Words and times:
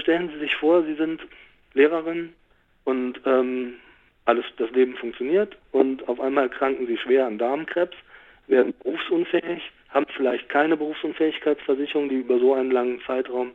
Stellen 0.00 0.30
Sie 0.32 0.38
sich 0.38 0.54
vor, 0.56 0.82
Sie 0.84 0.94
sind 0.94 1.20
Lehrerin 1.74 2.32
und 2.84 3.20
ähm, 3.26 3.74
alles, 4.24 4.44
das 4.56 4.70
Leben 4.70 4.96
funktioniert 4.96 5.56
und 5.72 6.08
auf 6.08 6.20
einmal 6.20 6.48
kranken 6.48 6.86
Sie 6.86 6.98
schwer 6.98 7.26
an 7.26 7.38
Darmkrebs, 7.38 7.96
werden 8.46 8.74
berufsunfähig, 8.82 9.62
haben 9.90 10.06
vielleicht 10.16 10.48
keine 10.48 10.76
Berufsunfähigkeitsversicherung, 10.76 12.08
die 12.08 12.16
über 12.16 12.38
so 12.38 12.54
einen 12.54 12.70
langen 12.70 13.00
Zeitraum 13.06 13.52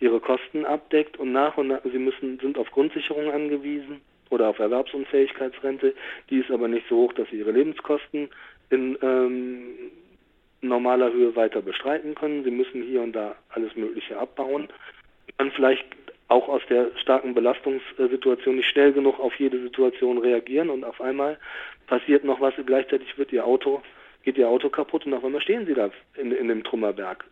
ihre 0.00 0.20
Kosten 0.20 0.64
abdeckt 0.64 1.16
und 1.16 1.32
nach 1.32 1.56
und 1.56 1.68
nach, 1.68 1.80
sie 1.84 1.98
müssen, 1.98 2.38
sind 2.38 2.58
auf 2.58 2.70
Grundsicherung 2.70 3.30
angewiesen 3.30 4.00
oder 4.30 4.48
auf 4.48 4.58
Erwerbsunfähigkeitsrente, 4.58 5.94
die 6.30 6.38
ist 6.38 6.50
aber 6.50 6.68
nicht 6.68 6.86
so 6.88 6.96
hoch, 6.96 7.12
dass 7.14 7.28
sie 7.30 7.38
ihre 7.38 7.52
Lebenskosten 7.52 8.28
in 8.70 8.98
ähm, 9.00 9.74
normaler 10.60 11.12
Höhe 11.12 11.34
weiter 11.36 11.62
bestreiten 11.62 12.14
können. 12.14 12.44
Sie 12.44 12.50
müssen 12.50 12.82
hier 12.82 13.02
und 13.02 13.12
da 13.12 13.36
alles 13.50 13.74
Mögliche 13.76 14.18
abbauen. 14.18 14.68
Dann 15.38 15.50
vielleicht 15.50 15.84
auch 16.28 16.48
aus 16.48 16.62
der 16.68 16.90
starken 16.96 17.34
Belastungssituation 17.34 18.56
nicht 18.56 18.68
schnell 18.68 18.92
genug 18.92 19.20
auf 19.20 19.34
jede 19.38 19.60
Situation 19.62 20.18
reagieren 20.18 20.70
und 20.70 20.84
auf 20.84 21.00
einmal 21.00 21.38
passiert 21.86 22.24
noch 22.24 22.40
was, 22.40 22.54
gleichzeitig 22.64 23.16
wird 23.16 23.32
ihr 23.32 23.44
Auto, 23.44 23.82
geht 24.24 24.38
ihr 24.38 24.48
Auto 24.48 24.68
kaputt 24.68 25.06
und 25.06 25.14
auf 25.14 25.24
einmal 25.24 25.40
stehen 25.40 25.66
sie 25.66 25.74
da 25.74 25.90
in, 26.16 26.32
in 26.32 26.48
dem 26.48 26.64
Trümmerberg. 26.64 27.24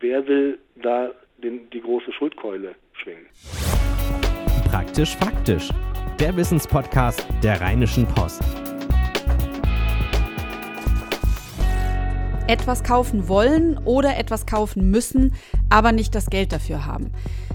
Wer 0.00 0.26
will 0.26 0.58
da 0.74 1.12
den, 1.38 1.70
die 1.70 1.80
große 1.80 2.12
Schuldkeule 2.12 2.74
schwingen? 2.94 3.26
Praktisch 4.70 5.16
faktisch. 5.16 5.68
Der 6.18 6.36
Wissenspodcast 6.36 7.26
der 7.44 7.60
Rheinischen 7.60 8.08
Post. 8.08 8.42
Etwas 12.48 12.82
kaufen 12.82 13.28
wollen 13.28 13.78
oder 13.84 14.16
etwas 14.18 14.46
kaufen 14.46 14.90
müssen, 14.90 15.34
aber 15.70 15.92
nicht 15.92 16.14
das 16.14 16.26
Geld 16.26 16.52
dafür 16.52 16.86
haben. 16.86 17.12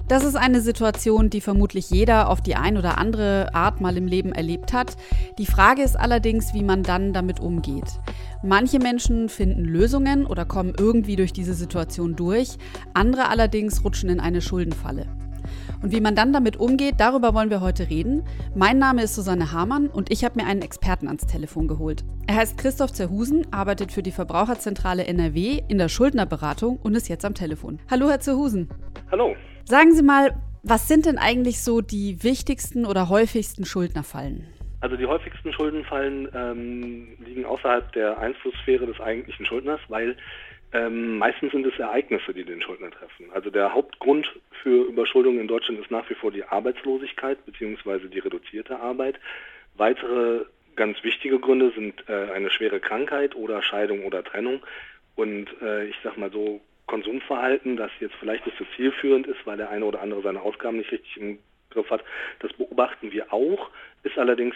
Das 0.07 0.25
ist 0.25 0.35
eine 0.35 0.59
Situation, 0.59 1.29
die 1.29 1.39
vermutlich 1.39 1.89
jeder 1.89 2.29
auf 2.29 2.41
die 2.41 2.55
ein 2.55 2.77
oder 2.77 2.97
andere 2.97 3.53
Art 3.53 3.79
mal 3.79 3.95
im 3.95 4.07
Leben 4.07 4.33
erlebt 4.33 4.73
hat. 4.73 4.97
Die 5.38 5.45
Frage 5.45 5.83
ist 5.83 5.97
allerdings, 5.97 6.53
wie 6.53 6.63
man 6.63 6.83
dann 6.83 7.13
damit 7.13 7.39
umgeht. 7.39 7.99
Manche 8.44 8.80
Menschen 8.80 9.30
finden 9.30 9.63
Lösungen 9.63 10.25
oder 10.25 10.44
kommen 10.44 10.73
irgendwie 10.77 11.16
durch 11.16 11.31
diese 11.31 11.53
Situation 11.53 12.16
durch, 12.16 12.58
andere 12.94 13.30
allerdings 13.30 13.86
rutschen 13.86 14.09
in 14.09 14.19
eine 14.19 14.41
Schuldenfalle. 14.41 15.05
Und 15.81 15.91
wie 15.91 16.02
man 16.02 16.16
dann 16.16 16.33
damit 16.33 16.57
umgeht, 16.57 16.95
darüber 16.99 17.33
wollen 17.33 17.49
wir 17.49 17.61
heute 17.61 17.89
reden. 17.89 18.23
Mein 18.55 18.77
Name 18.77 19.03
ist 19.03 19.16
Susanne 19.16 19.52
Hamann 19.52 19.88
und 19.88 20.11
ich 20.11 20.23
habe 20.23 20.39
mir 20.39 20.47
einen 20.47 20.61
Experten 20.61 21.08
ans 21.08 21.25
Telefon 21.25 21.67
geholt. 21.67 22.03
Er 22.27 22.35
heißt 22.35 22.58
Christoph 22.58 22.93
Zerhusen, 22.93 23.45
arbeitet 23.52 23.91
für 23.91 24.03
die 24.03 24.11
Verbraucherzentrale 24.11 25.05
NRW 25.05 25.61
in 25.67 25.77
der 25.77 25.89
Schuldnerberatung 25.89 26.77
und 26.77 26.95
ist 26.95 27.09
jetzt 27.09 27.25
am 27.25 27.33
Telefon. 27.33 27.80
Hallo, 27.89 28.09
Herr 28.09 28.19
Zerhusen. 28.19 28.69
Hallo. 29.11 29.35
Sagen 29.66 29.93
Sie 29.93 30.03
mal, 30.03 30.35
was 30.63 30.88
sind 30.88 31.05
denn 31.05 31.17
eigentlich 31.17 31.61
so 31.61 31.81
die 31.81 32.23
wichtigsten 32.23 32.86
oder 32.86 33.09
häufigsten 33.09 33.65
Schuldnerfallen? 33.65 34.45
Also 34.81 34.95
die 34.95 35.05
häufigsten 35.05 35.53
Schuldenfallen 35.53 36.27
ähm, 36.33 37.08
liegen 37.23 37.45
außerhalb 37.45 37.91
der 37.93 38.17
Einflusssphäre 38.17 38.88
des 38.88 38.99
eigentlichen 38.99 39.45
Schuldners, 39.45 39.80
weil 39.89 40.15
ähm, 40.73 41.17
meistens 41.17 41.52
sind 41.52 41.66
es 41.66 41.77
Ereignisse, 41.77 42.33
die 42.33 42.44
den 42.44 42.61
Schuldner 42.61 42.91
treffen. 42.91 43.30
Also 43.33 43.50
der 43.50 43.73
Hauptgrund 43.73 44.27
für 44.64 44.86
Überschuldung 44.88 45.39
in 45.39 45.47
Deutschland 45.47 45.80
ist 45.80 45.91
nach 45.91 46.09
wie 46.09 46.16
vor 46.16 46.31
die 46.31 46.44
Arbeitslosigkeit 46.44 47.45
bzw. 47.45 48.08
die 48.08 48.19
reduzierte 48.19 48.80
Arbeit. 48.80 49.19
Weitere 49.75 50.45
ganz 50.75 51.03
wichtige 51.03 51.39
Gründe 51.39 51.72
sind 51.75 52.03
äh, 52.08 52.31
eine 52.31 52.49
schwere 52.49 52.80
Krankheit 52.80 53.36
oder 53.36 53.61
Scheidung 53.61 54.05
oder 54.05 54.23
Trennung. 54.23 54.61
Und 55.16 55.47
äh, 55.61 55.86
ich 55.86 55.95
sag 56.03 56.17
mal 56.17 56.31
so, 56.31 56.61
Konsumverhalten, 56.88 57.77
das 57.77 57.92
jetzt 57.99 58.16
vielleicht 58.16 58.45
nicht 58.45 58.58
so 58.58 58.66
zielführend 58.75 59.27
ist, 59.27 59.45
weil 59.45 59.58
der 59.58 59.69
eine 59.69 59.86
oder 59.86 60.02
andere 60.02 60.22
seine 60.22 60.42
Ausgaben 60.42 60.77
nicht 60.77 60.92
richtig 60.92 61.17
im 61.17 61.39
Griff 61.69 61.89
hat, 61.89 62.03
das 62.39 62.52
beobachten 62.53 63.11
wir 63.11 63.31
auch, 63.31 63.69
ist 64.03 64.17
allerdings 64.17 64.55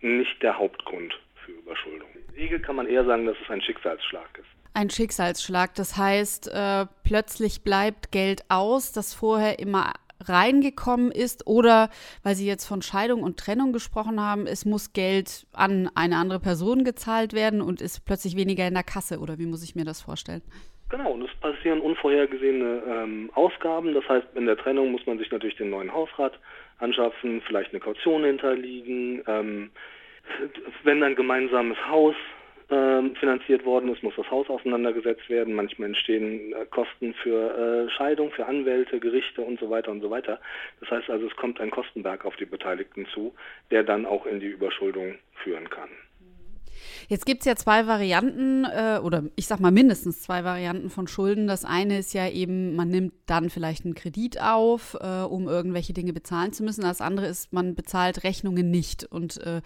nicht 0.00 0.42
der 0.42 0.58
Hauptgrund 0.58 1.18
für 1.44 1.52
Überschuldung. 1.52 2.08
Regel 2.36 2.60
kann 2.60 2.76
man 2.76 2.88
eher 2.88 3.04
sagen, 3.04 3.26
dass 3.26 3.36
es 3.42 3.50
ein 3.50 3.62
Schicksalsschlag 3.62 4.28
ist. 4.38 4.55
Ein 4.76 4.90
Schicksalsschlag, 4.90 5.74
das 5.74 5.96
heißt, 5.96 6.52
äh, 6.52 6.84
plötzlich 7.02 7.64
bleibt 7.64 8.12
Geld 8.12 8.42
aus, 8.50 8.92
das 8.92 9.14
vorher 9.14 9.58
immer 9.58 9.94
reingekommen 10.22 11.10
ist 11.10 11.46
oder 11.46 11.88
weil 12.22 12.34
Sie 12.34 12.46
jetzt 12.46 12.66
von 12.66 12.82
Scheidung 12.82 13.22
und 13.22 13.38
Trennung 13.38 13.72
gesprochen 13.72 14.20
haben, 14.20 14.46
es 14.46 14.66
muss 14.66 14.92
Geld 14.92 15.46
an 15.54 15.90
eine 15.94 16.18
andere 16.18 16.40
Person 16.40 16.84
gezahlt 16.84 17.32
werden 17.32 17.62
und 17.62 17.80
ist 17.80 18.04
plötzlich 18.04 18.36
weniger 18.36 18.68
in 18.68 18.74
der 18.74 18.82
Kasse 18.82 19.18
oder 19.18 19.38
wie 19.38 19.46
muss 19.46 19.64
ich 19.64 19.76
mir 19.76 19.86
das 19.86 20.02
vorstellen? 20.02 20.42
Genau, 20.90 21.12
und 21.12 21.22
es 21.22 21.34
passieren 21.40 21.80
unvorhergesehene 21.80 22.82
ähm, 22.86 23.30
Ausgaben. 23.32 23.94
Das 23.94 24.06
heißt, 24.06 24.26
in 24.34 24.44
der 24.44 24.58
Trennung 24.58 24.92
muss 24.92 25.06
man 25.06 25.16
sich 25.16 25.30
natürlich 25.30 25.56
den 25.56 25.70
neuen 25.70 25.90
Hausrat 25.90 26.38
anschaffen, 26.80 27.40
vielleicht 27.46 27.70
eine 27.70 27.80
Kaution 27.80 28.24
hinterliegen. 28.24 29.22
Ähm, 29.26 29.70
wenn 30.84 31.02
ein 31.02 31.14
gemeinsames 31.14 31.78
Haus 31.88 32.14
finanziert 32.68 33.64
worden 33.64 33.92
ist, 33.92 34.02
muss 34.02 34.14
das 34.16 34.30
Haus 34.30 34.48
auseinandergesetzt 34.48 35.28
werden. 35.28 35.54
Manchmal 35.54 35.90
entstehen 35.90 36.52
äh, 36.52 36.66
Kosten 36.66 37.14
für 37.14 37.86
äh, 37.86 37.90
Scheidung, 37.90 38.32
für 38.32 38.46
Anwälte, 38.46 38.98
Gerichte 38.98 39.42
und 39.42 39.60
so 39.60 39.70
weiter 39.70 39.90
und 39.90 40.00
so 40.00 40.10
weiter. 40.10 40.40
Das 40.80 40.90
heißt 40.90 41.10
also, 41.10 41.26
es 41.26 41.36
kommt 41.36 41.60
ein 41.60 41.70
Kostenberg 41.70 42.24
auf 42.24 42.36
die 42.36 42.44
Beteiligten 42.44 43.06
zu, 43.06 43.34
der 43.70 43.84
dann 43.84 44.04
auch 44.04 44.26
in 44.26 44.40
die 44.40 44.46
Überschuldung 44.46 45.16
führen 45.34 45.70
kann. 45.70 45.88
Jetzt 47.08 47.26
gibt 47.26 47.42
es 47.42 47.46
ja 47.46 47.56
zwei 47.56 47.86
Varianten 47.86 48.64
äh, 48.64 48.98
oder 49.02 49.24
ich 49.36 49.46
sag 49.46 49.60
mal 49.60 49.70
mindestens 49.70 50.22
zwei 50.22 50.44
Varianten 50.44 50.90
von 50.90 51.06
Schulden. 51.06 51.46
Das 51.46 51.64
eine 51.64 51.98
ist 51.98 52.14
ja 52.14 52.28
eben, 52.28 52.74
man 52.74 52.88
nimmt 52.88 53.12
dann 53.26 53.50
vielleicht 53.50 53.84
einen 53.84 53.94
Kredit 53.94 54.40
auf, 54.40 54.96
äh, 55.00 55.22
um 55.22 55.48
irgendwelche 55.48 55.92
Dinge 55.92 56.12
bezahlen 56.12 56.52
zu 56.52 56.62
müssen. 56.62 56.82
Das 56.82 57.00
andere 57.00 57.26
ist, 57.26 57.52
man 57.52 57.74
bezahlt 57.74 58.24
Rechnungen 58.24 58.70
nicht 58.70 59.04
und 59.04 59.40
äh, 59.44 59.60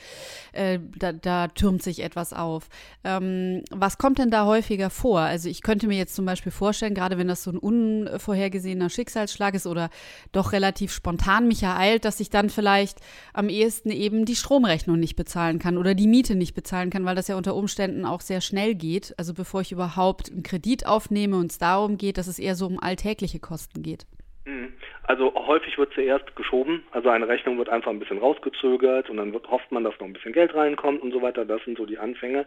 äh 0.52 0.78
da, 0.98 1.12
da, 1.12 1.48
türmt 1.48 1.82
sich 1.82 2.02
etwas 2.02 2.32
auf. 2.32 2.68
Ähm, 3.04 3.62
was 3.70 3.98
kommt 3.98 4.18
denn 4.18 4.30
da 4.30 4.46
häufiger 4.46 4.90
vor? 4.90 5.20
Also 5.20 5.48
ich 5.48 5.62
könnte 5.62 5.86
mir 5.86 5.96
jetzt 5.96 6.14
zum 6.14 6.24
Beispiel 6.24 6.52
vorstellen, 6.52 6.94
gerade 6.94 7.18
wenn 7.18 7.28
das 7.28 7.42
so 7.42 7.50
ein 7.50 7.58
unvorhergesehener 7.58 8.90
Schicksalsschlag 8.90 9.54
ist 9.54 9.66
oder 9.66 9.90
doch 10.32 10.52
relativ 10.52 10.92
spontan 10.92 11.48
mich 11.48 11.62
ereilt, 11.62 12.04
dass 12.04 12.20
ich 12.20 12.30
dann 12.30 12.50
vielleicht 12.50 12.98
am 13.32 13.48
ehesten 13.48 13.90
eben 13.90 14.24
die 14.24 14.36
Stromrechnung 14.36 14.98
nicht 14.98 15.16
bezahlen 15.16 15.58
kann 15.58 15.78
oder 15.78 15.94
die 15.94 16.06
Miete 16.06 16.34
nicht 16.34 16.54
bezahlen 16.54 16.90
kann, 16.90 17.04
weil 17.10 17.16
das 17.16 17.26
ja 17.26 17.36
unter 17.36 17.56
Umständen 17.56 18.04
auch 18.04 18.20
sehr 18.20 18.40
schnell 18.40 18.76
geht. 18.76 19.14
Also 19.18 19.34
bevor 19.34 19.62
ich 19.62 19.72
überhaupt 19.72 20.30
einen 20.30 20.44
Kredit 20.44 20.86
aufnehme 20.86 21.38
und 21.38 21.50
es 21.50 21.58
darum 21.58 21.96
geht, 21.96 22.18
dass 22.18 22.28
es 22.28 22.38
eher 22.38 22.54
so 22.54 22.66
um 22.68 22.78
alltägliche 22.80 23.40
Kosten 23.40 23.82
geht. 23.82 24.06
Mhm. 24.44 24.72
Also 25.02 25.34
häufig 25.34 25.76
wird 25.76 25.92
zuerst 25.92 26.36
geschoben, 26.36 26.84
also 26.92 27.08
eine 27.08 27.26
Rechnung 27.26 27.58
wird 27.58 27.68
einfach 27.68 27.90
ein 27.90 27.98
bisschen 27.98 28.18
rausgezögert 28.18 29.10
und 29.10 29.16
dann 29.16 29.32
wird, 29.32 29.50
hofft 29.50 29.72
man, 29.72 29.82
dass 29.82 29.98
noch 29.98 30.06
ein 30.06 30.12
bisschen 30.12 30.32
Geld 30.32 30.54
reinkommt 30.54 31.02
und 31.02 31.10
so 31.10 31.20
weiter. 31.20 31.44
Das 31.44 31.60
sind 31.64 31.78
so 31.78 31.84
die 31.84 31.98
Anfänge. 31.98 32.46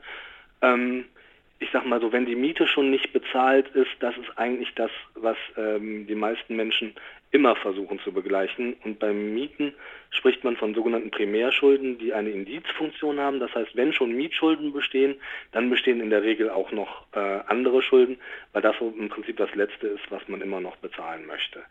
Ähm, 0.62 1.04
ich 1.64 1.70
sag 1.72 1.86
mal 1.86 2.02
so, 2.02 2.12
wenn 2.12 2.26
die 2.26 2.36
Miete 2.36 2.68
schon 2.68 2.92
nicht 2.92 3.14
bezahlt 3.14 3.70
ist, 3.70 3.92
das 4.00 4.16
ist 4.18 4.38
eigentlich 4.38 4.74
das, 4.76 4.92
was 5.16 5.38
ähm, 5.58 6.06
die 6.08 6.16
meisten 6.16 6.58
Menschen 6.58 6.94
immer 7.32 7.56
versuchen 7.56 8.00
zu 8.00 8.12
begleichen. 8.12 8.76
Und 8.84 9.00
beim 9.00 9.34
Mieten 9.34 9.74
spricht 10.12 10.44
man 10.44 10.58
von 10.58 10.76
sogenannten 10.76 11.10
Primärschulden, 11.10 11.98
die 11.98 12.14
eine 12.14 12.30
Indizfunktion 12.32 13.20
haben. 13.20 13.40
Das 13.40 13.56
heißt, 13.56 13.76
wenn 13.76 13.94
schon 13.94 14.12
Mietschulden 14.12 14.74
bestehen, 14.74 15.16
dann 15.54 15.70
bestehen 15.70 16.02
in 16.02 16.10
der 16.10 16.22
Regel 16.22 16.50
auch 16.50 16.72
noch 16.72 17.08
äh, 17.14 17.20
andere 17.48 17.82
Schulden, 17.82 18.18
weil 18.52 18.62
das 18.62 18.76
im 18.80 19.08
Prinzip 19.10 19.38
das 19.38 19.54
Letzte 19.56 19.88
ist, 19.88 20.04
was 20.10 20.28
man 20.28 20.42
immer 20.42 20.60
noch 20.60 20.76
bezahlen 20.78 21.26
möchte. 21.26 21.64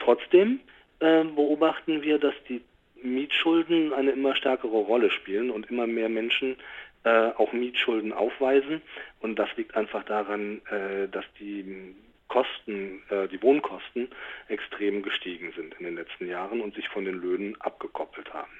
Trotzdem 0.00 0.60
äh, 0.98 1.22
beobachten 1.22 2.02
wir, 2.02 2.18
dass 2.18 2.34
die 2.48 2.60
Mietschulden 3.02 3.92
eine 3.92 4.10
immer 4.10 4.34
stärkere 4.34 4.76
Rolle 4.76 5.10
spielen 5.10 5.50
und 5.50 5.70
immer 5.70 5.86
mehr 5.86 6.08
Menschen 6.08 6.56
äh, 7.06 7.30
auch 7.36 7.52
Mietschulden 7.52 8.12
aufweisen. 8.12 8.82
Und 9.20 9.38
das 9.38 9.48
liegt 9.56 9.76
einfach 9.76 10.04
daran, 10.04 10.60
äh, 10.66 11.06
dass 11.08 11.24
die 11.38 11.94
Kosten, 12.26 13.00
äh, 13.10 13.28
die 13.28 13.40
Wohnkosten 13.40 14.08
extrem 14.48 15.02
gestiegen 15.04 15.52
sind 15.56 15.74
in 15.78 15.86
den 15.86 15.94
letzten 15.94 16.28
Jahren 16.28 16.60
und 16.60 16.74
sich 16.74 16.88
von 16.88 17.04
den 17.04 17.14
Löhnen 17.14 17.54
abgekoppelt 17.60 18.34
haben. 18.34 18.50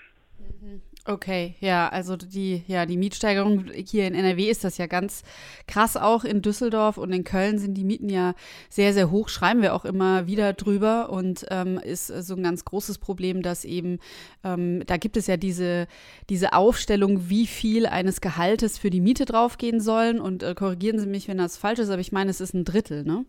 Okay, 1.08 1.54
ja, 1.60 1.88
also 1.88 2.16
die, 2.16 2.64
ja, 2.66 2.84
die 2.84 2.96
Mietsteigerung 2.96 3.66
hier 3.72 4.08
in 4.08 4.14
NRW 4.16 4.50
ist 4.50 4.64
das 4.64 4.76
ja 4.76 4.88
ganz 4.88 5.22
krass 5.68 5.96
auch. 5.96 6.24
In 6.24 6.42
Düsseldorf 6.42 6.98
und 6.98 7.12
in 7.12 7.22
Köln 7.22 7.58
sind 7.58 7.74
die 7.74 7.84
Mieten 7.84 8.08
ja 8.08 8.34
sehr, 8.68 8.92
sehr 8.92 9.08
hoch, 9.12 9.28
schreiben 9.28 9.62
wir 9.62 9.72
auch 9.72 9.84
immer 9.84 10.26
wieder 10.26 10.52
drüber 10.52 11.10
und 11.10 11.46
ähm, 11.50 11.78
ist 11.78 12.08
so 12.08 12.34
ein 12.34 12.42
ganz 12.42 12.64
großes 12.64 12.98
Problem, 12.98 13.42
dass 13.42 13.64
eben, 13.64 14.00
ähm, 14.42 14.82
da 14.88 14.96
gibt 14.96 15.16
es 15.16 15.28
ja 15.28 15.36
diese, 15.36 15.86
diese 16.28 16.54
Aufstellung, 16.54 17.30
wie 17.30 17.46
viel 17.46 17.86
eines 17.86 18.20
Gehaltes 18.20 18.76
für 18.76 18.90
die 18.90 19.00
Miete 19.00 19.26
draufgehen 19.26 19.78
sollen 19.78 20.20
und 20.20 20.42
äh, 20.42 20.54
korrigieren 20.54 20.98
Sie 20.98 21.06
mich, 21.06 21.28
wenn 21.28 21.38
das 21.38 21.56
falsch 21.56 21.78
ist, 21.78 21.90
aber 21.90 22.00
ich 22.00 22.10
meine, 22.10 22.30
es 22.30 22.40
ist 22.40 22.52
ein 22.52 22.64
Drittel, 22.64 23.04
ne? 23.04 23.24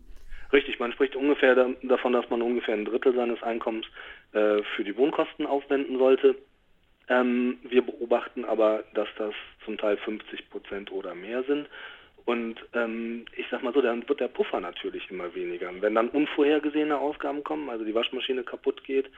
Richtig, 0.52 0.80
man 0.80 0.92
spricht 0.92 1.14
ungefähr 1.14 1.54
da, 1.54 1.68
davon, 1.82 2.12
dass 2.14 2.28
man 2.28 2.42
ungefähr 2.42 2.74
ein 2.74 2.86
Drittel 2.86 3.14
seines 3.14 3.40
Einkommens 3.42 3.86
äh, 4.32 4.62
für 4.74 4.82
die 4.82 4.96
Wohnkosten 4.96 5.46
aufwenden 5.46 5.98
sollte. 5.98 6.34
Ähm, 7.08 7.58
wir 7.62 7.82
beobachten 7.82 8.44
aber, 8.44 8.84
dass 8.94 9.08
das 9.16 9.34
zum 9.64 9.78
Teil 9.78 9.96
50 9.98 10.50
Prozent 10.50 10.92
oder 10.92 11.14
mehr 11.14 11.42
sind. 11.44 11.68
Und 12.24 12.56
ähm, 12.74 13.24
ich 13.36 13.46
sag 13.50 13.62
mal 13.62 13.72
so, 13.72 13.80
dann 13.80 14.06
wird 14.06 14.20
der 14.20 14.28
Puffer 14.28 14.60
natürlich 14.60 15.10
immer 15.10 15.34
weniger. 15.34 15.70
Wenn 15.80 15.94
dann 15.94 16.10
unvorhergesehene 16.10 16.98
Ausgaben 16.98 17.42
kommen, 17.42 17.70
also 17.70 17.84
die 17.84 17.94
Waschmaschine 17.94 18.42
kaputt 18.42 18.84
geht 18.84 19.10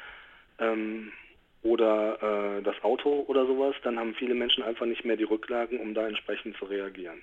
ähm, 0.61 1.11
oder 1.63 2.59
äh, 2.59 2.63
das 2.63 2.77
Auto 2.85 3.25
oder 3.27 3.47
sowas, 3.47 3.75
dann 3.83 3.99
haben 3.99 4.15
viele 4.15 4.35
Menschen 4.35 4.63
einfach 4.63 4.87
nicht 4.87 5.05
mehr 5.05 5.17
die 5.17 5.25
Rücklagen, 5.25 5.81
um 5.81 5.93
da 5.93 6.07
entsprechend 6.07 6.57
zu 6.59 6.67
reagieren. 6.67 7.21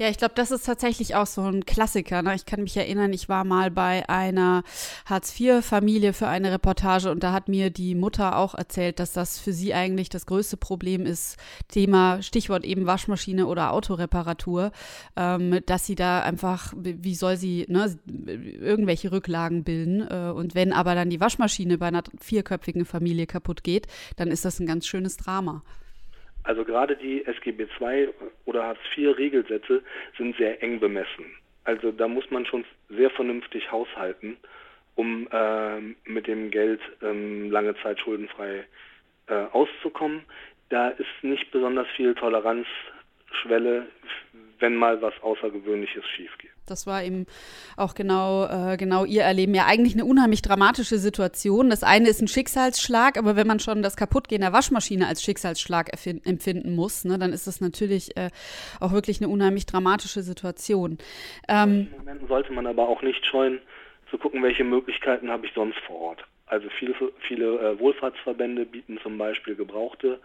Ja, 0.00 0.08
ich 0.08 0.16
glaube, 0.16 0.34
das 0.36 0.52
ist 0.52 0.64
tatsächlich 0.64 1.16
auch 1.16 1.26
so 1.26 1.42
ein 1.42 1.66
Klassiker. 1.66 2.22
Ne? 2.22 2.36
Ich 2.36 2.46
kann 2.46 2.62
mich 2.62 2.76
erinnern, 2.76 3.12
ich 3.12 3.28
war 3.28 3.42
mal 3.42 3.72
bei 3.72 4.08
einer 4.08 4.62
Hartz-IV-Familie 5.06 6.12
für 6.12 6.28
eine 6.28 6.52
Reportage 6.52 7.10
und 7.10 7.24
da 7.24 7.32
hat 7.32 7.48
mir 7.48 7.70
die 7.70 7.96
Mutter 7.96 8.38
auch 8.38 8.54
erzählt, 8.54 9.00
dass 9.00 9.12
das 9.12 9.40
für 9.40 9.52
sie 9.52 9.74
eigentlich 9.74 10.08
das 10.08 10.26
größte 10.26 10.56
Problem 10.56 11.04
ist, 11.04 11.36
Thema 11.66 12.22
Stichwort 12.22 12.64
eben 12.64 12.86
Waschmaschine 12.86 13.48
oder 13.48 13.72
Autoreparatur, 13.72 14.70
ähm, 15.16 15.58
dass 15.66 15.86
sie 15.86 15.96
da 15.96 16.20
einfach, 16.20 16.74
wie 16.76 17.16
soll 17.16 17.36
sie 17.36 17.66
ne, 17.68 17.98
irgendwelche 18.06 19.10
Rücklagen 19.10 19.64
bilden 19.64 20.06
äh, 20.08 20.30
und 20.30 20.54
wenn 20.54 20.72
aber 20.72 20.94
dann 20.94 21.10
die 21.10 21.20
Waschmaschine 21.20 21.76
bei 21.76 21.88
einer 21.88 22.04
vierköpfigen 22.20 22.84
Familie 22.84 23.26
kaputt 23.26 23.64
geht, 23.64 23.88
dann 24.14 24.28
ist 24.28 24.44
das 24.44 24.60
ein 24.60 24.66
ganz 24.66 24.86
schönes 24.86 25.16
Drama. 25.16 25.64
Also 26.48 26.64
gerade 26.64 26.96
die 26.96 27.26
SGB 27.26 27.66
II 27.78 28.08
oder 28.46 28.64
Hartz 28.64 28.78
IV 28.96 29.18
Regelsätze 29.18 29.82
sind 30.16 30.34
sehr 30.38 30.62
eng 30.62 30.80
bemessen. 30.80 31.26
Also 31.64 31.92
da 31.92 32.08
muss 32.08 32.30
man 32.30 32.46
schon 32.46 32.64
sehr 32.88 33.10
vernünftig 33.10 33.70
haushalten, 33.70 34.38
um 34.94 35.28
äh, 35.30 35.78
mit 36.06 36.26
dem 36.26 36.50
Geld 36.50 36.80
ähm, 37.02 37.50
lange 37.50 37.76
Zeit 37.82 38.00
schuldenfrei 38.00 38.64
äh, 39.26 39.34
auszukommen. 39.52 40.22
Da 40.70 40.88
ist 40.88 41.22
nicht 41.22 41.50
besonders 41.50 41.86
viel 41.96 42.14
Toleranzschwelle, 42.14 43.86
wenn 44.58 44.74
mal 44.74 45.02
was 45.02 45.12
Außergewöhnliches 45.20 46.06
schief 46.16 46.32
geht. 46.38 46.47
Das 46.70 46.86
war 46.86 47.02
eben 47.02 47.26
auch 47.76 47.94
genau, 47.94 48.46
äh, 48.46 48.76
genau 48.76 49.04
ihr 49.04 49.22
Erleben. 49.22 49.54
Ja, 49.54 49.66
eigentlich 49.66 49.94
eine 49.94 50.04
unheimlich 50.04 50.42
dramatische 50.42 50.98
Situation. 50.98 51.70
Das 51.70 51.82
eine 51.82 52.08
ist 52.08 52.20
ein 52.20 52.28
Schicksalsschlag, 52.28 53.18
aber 53.18 53.36
wenn 53.36 53.46
man 53.46 53.60
schon 53.60 53.82
das 53.82 53.96
Kaputtgehen 53.96 54.40
der 54.40 54.52
Waschmaschine 54.52 55.06
als 55.06 55.22
Schicksalsschlag 55.22 55.90
empfinden 56.24 56.74
muss, 56.74 57.04
ne, 57.04 57.18
dann 57.18 57.32
ist 57.32 57.46
das 57.46 57.60
natürlich 57.60 58.16
äh, 58.16 58.30
auch 58.80 58.92
wirklich 58.92 59.20
eine 59.20 59.28
unheimlich 59.28 59.66
dramatische 59.66 60.22
Situation. 60.22 60.98
Ähm, 61.48 61.88
In 61.92 61.98
Momenten 61.98 62.28
sollte 62.28 62.52
man 62.52 62.66
aber 62.66 62.88
auch 62.88 63.02
nicht 63.02 63.24
scheuen, 63.26 63.60
zu 64.10 64.18
gucken, 64.18 64.42
welche 64.42 64.64
Möglichkeiten 64.64 65.30
habe 65.30 65.46
ich 65.46 65.52
sonst 65.54 65.78
vor 65.80 65.96
Ort. 65.96 66.24
Also 66.46 66.68
viele, 66.78 66.94
viele 67.26 67.58
äh, 67.58 67.78
Wohlfahrtsverbände 67.78 68.64
bieten 68.64 68.98
zum 69.02 69.18
Beispiel 69.18 69.54
gebrauchte 69.54 70.18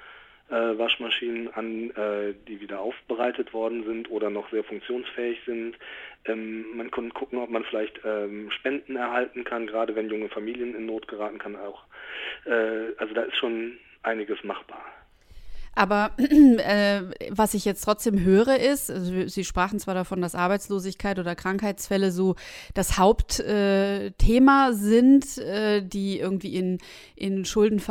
äh, 0.50 0.78
Waschmaschinen 0.78 1.54
an, 1.54 1.92
äh, 1.92 2.34
die 2.48 2.60
wieder 2.62 2.80
aufbereitet 2.80 3.54
worden 3.54 3.84
sind 3.86 4.10
oder 4.10 4.30
noch 4.30 4.50
sehr 4.52 4.64
funktionsfähig 4.64 5.40
sind. 5.46 5.78
Ähm, 6.26 6.66
man 6.76 6.92
kann 6.92 7.14
gucken, 7.14 7.40
ob 7.40 7.50
man 7.50 7.64
vielleicht 7.64 8.00
ähm, 8.06 8.52
Spenden 8.52 8.96
erhalten 8.96 9.44
kann, 9.44 9.68
gerade 9.68 9.96
wenn 9.96 10.10
junge 10.10 10.30
Familien 10.30 10.76
in 10.76 10.86
Not 10.86 11.08
geraten 11.08 11.40
kann 11.40 11.56
auch. 11.56 11.84
Äh, 12.46 12.96
also 12.98 13.14
da 13.14 13.24
ist 13.24 13.38
schon 13.38 13.78
einiges 14.04 14.44
machbar. 14.44 14.84
Aber 15.76 16.12
äh, 16.18 17.02
was 17.30 17.54
ich 17.54 17.66
jetzt 17.66 17.84
trotzdem 17.84 18.20
höre 18.20 18.60
ist, 18.60 18.92
also 18.92 19.28
Sie 19.28 19.44
sprachen 19.44 19.80
zwar 19.80 19.96
davon, 19.96 20.22
dass 20.22 20.36
Arbeitslosigkeit 20.36 21.20
oder 21.20 21.36
Krankheitsfälle 21.36 22.12
so 22.12 22.36
das 22.74 22.98
Hauptthema 22.98 24.70
äh, 24.70 24.74
sind, 24.74 25.38
äh, 25.40 25.82
die 25.82 26.20
irgendwie 26.20 26.56
in, 26.56 26.78
in, 27.16 27.46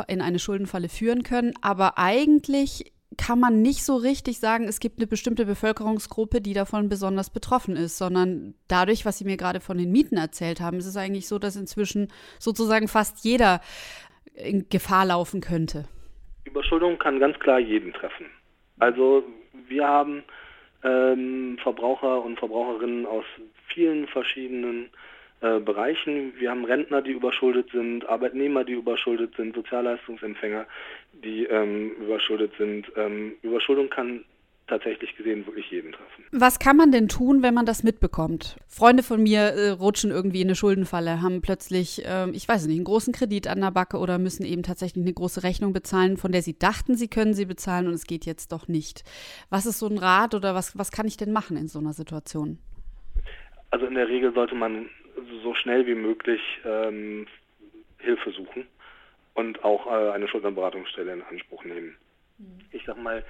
in 0.07 0.21
eine 0.21 0.39
Schuldenfalle 0.39 0.89
führen 0.89 1.23
können, 1.23 1.53
aber 1.61 1.97
eigentlich 1.97 2.93
kann 3.17 3.39
man 3.39 3.61
nicht 3.61 3.83
so 3.83 3.95
richtig 3.95 4.39
sagen, 4.39 4.67
es 4.67 4.79
gibt 4.79 4.99
eine 4.99 5.07
bestimmte 5.07 5.45
Bevölkerungsgruppe, 5.45 6.41
die 6.41 6.53
davon 6.53 6.89
besonders 6.89 7.29
betroffen 7.29 7.75
ist, 7.75 7.97
sondern 7.97 8.55
dadurch, 8.67 9.05
was 9.05 9.17
Sie 9.17 9.25
mir 9.25 9.37
gerade 9.37 9.59
von 9.59 9.77
den 9.77 9.91
Mieten 9.91 10.17
erzählt 10.17 10.61
haben, 10.61 10.77
ist 10.77 10.85
es 10.85 10.97
eigentlich 10.97 11.27
so, 11.27 11.39
dass 11.39 11.55
inzwischen 11.55 12.07
sozusagen 12.39 12.87
fast 12.87 13.23
jeder 13.23 13.61
in 14.33 14.67
Gefahr 14.69 15.05
laufen 15.05 15.41
könnte. 15.41 15.85
Überschuldung 16.53 16.99
kann 16.99 17.19
ganz 17.19 17.39
klar 17.39 17.57
jeden 17.57 17.93
treffen. 17.93 18.27
Also 18.77 19.23
wir 19.67 19.87
haben 19.87 20.23
ähm, 20.83 21.57
Verbraucher 21.63 22.23
und 22.23 22.37
Verbraucherinnen 22.37 23.07
aus 23.07 23.25
vielen 23.69 24.05
verschiedenen 24.07 24.91
äh, 25.41 25.59
Bereichen. 25.59 26.33
Wir 26.37 26.51
haben 26.51 26.63
Rentner, 26.63 27.01
die 27.01 27.13
überschuldet 27.13 27.71
sind, 27.71 28.07
Arbeitnehmer, 28.07 28.63
die 28.63 28.73
überschuldet 28.73 29.35
sind, 29.35 29.55
Sozialleistungsempfänger, 29.55 30.67
die 31.23 31.45
ähm, 31.45 31.93
überschuldet 31.99 32.51
sind. 32.59 32.85
Ähm, 32.97 33.33
Überschuldung 33.41 33.89
kann 33.89 34.23
tatsächlich 34.67 35.15
gesehen 35.15 35.45
wirklich 35.45 35.69
jeden 35.71 35.91
treffen. 35.91 36.25
Was 36.31 36.59
kann 36.59 36.77
man 36.77 36.91
denn 36.91 37.07
tun, 37.07 37.43
wenn 37.43 37.53
man 37.53 37.65
das 37.65 37.83
mitbekommt? 37.83 38.55
Freunde 38.67 39.03
von 39.03 39.21
mir 39.21 39.39
äh, 39.39 39.69
rutschen 39.69 40.11
irgendwie 40.11 40.41
in 40.41 40.47
eine 40.47 40.55
Schuldenfalle, 40.55 41.21
haben 41.21 41.41
plötzlich, 41.41 42.05
äh, 42.05 42.29
ich 42.31 42.47
weiß 42.47 42.65
nicht, 42.67 42.77
einen 42.77 42.85
großen 42.85 43.13
Kredit 43.13 43.47
an 43.47 43.61
der 43.61 43.71
Backe 43.71 43.97
oder 43.97 44.17
müssen 44.19 44.45
eben 44.45 44.63
tatsächlich 44.63 45.03
eine 45.03 45.13
große 45.13 45.43
Rechnung 45.43 45.73
bezahlen, 45.73 46.17
von 46.17 46.31
der 46.31 46.41
sie 46.41 46.57
dachten, 46.57 46.95
sie 46.95 47.07
können 47.07 47.33
sie 47.33 47.45
bezahlen 47.45 47.87
und 47.87 47.93
es 47.93 48.05
geht 48.05 48.25
jetzt 48.25 48.51
doch 48.51 48.67
nicht. 48.67 49.03
Was 49.49 49.65
ist 49.65 49.79
so 49.79 49.87
ein 49.87 49.97
Rat 49.97 50.33
oder 50.33 50.55
was, 50.55 50.77
was 50.77 50.91
kann 50.91 51.07
ich 51.07 51.17
denn 51.17 51.33
machen 51.33 51.57
in 51.57 51.67
so 51.67 51.79
einer 51.79 51.93
Situation? 51.93 52.57
Also 53.71 53.85
in 53.85 53.95
der 53.95 54.07
Regel 54.07 54.33
sollte 54.33 54.55
man 54.55 54.89
so 55.43 55.53
schnell 55.55 55.85
wie 55.87 55.95
möglich 55.95 56.41
ähm, 56.65 57.27
Hilfe 57.97 58.31
suchen 58.31 58.65
und 59.33 59.63
auch 59.63 59.87
äh, 59.87 60.11
eine 60.11 60.27
Schuldenberatungsstelle 60.27 61.13
in 61.13 61.21
Anspruch 61.23 61.63
nehmen. 61.63 61.95
Mhm. 62.37 62.59
Ich 62.71 62.83
sag 62.85 63.01
mal, 63.01 63.23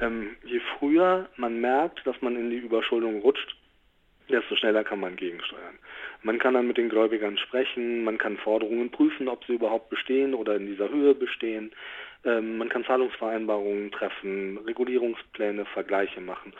ähm, 0.00 0.36
je 0.44 0.60
früher 0.78 1.28
man 1.36 1.60
merkt, 1.60 2.06
dass 2.06 2.20
man 2.22 2.36
in 2.36 2.50
die 2.50 2.58
Überschuldung 2.58 3.20
rutscht, 3.20 3.56
desto 4.28 4.56
schneller 4.56 4.84
kann 4.84 5.00
man 5.00 5.16
gegensteuern. 5.16 5.78
Man 6.22 6.38
kann 6.38 6.54
dann 6.54 6.66
mit 6.66 6.76
den 6.76 6.88
Gläubigern 6.88 7.38
sprechen, 7.38 8.04
man 8.04 8.18
kann 8.18 8.36
Forderungen 8.36 8.90
prüfen, 8.90 9.28
ob 9.28 9.44
sie 9.44 9.54
überhaupt 9.54 9.88
bestehen 9.90 10.34
oder 10.34 10.56
in 10.56 10.66
dieser 10.66 10.88
Höhe 10.90 11.14
bestehen. 11.14 11.72
Ähm, 12.24 12.58
man 12.58 12.68
kann 12.68 12.84
Zahlungsvereinbarungen 12.84 13.90
treffen, 13.92 14.58
Regulierungspläne, 14.58 15.64
Vergleiche 15.66 16.20
machen 16.20 16.52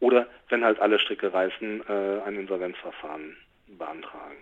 oder, 0.00 0.28
wenn 0.48 0.64
halt 0.64 0.78
alle 0.78 0.98
Stricke 0.98 1.32
reißen, 1.32 1.82
äh, 1.88 2.20
ein 2.24 2.36
Insolvenzverfahren 2.36 3.36
beantragen. 3.78 4.36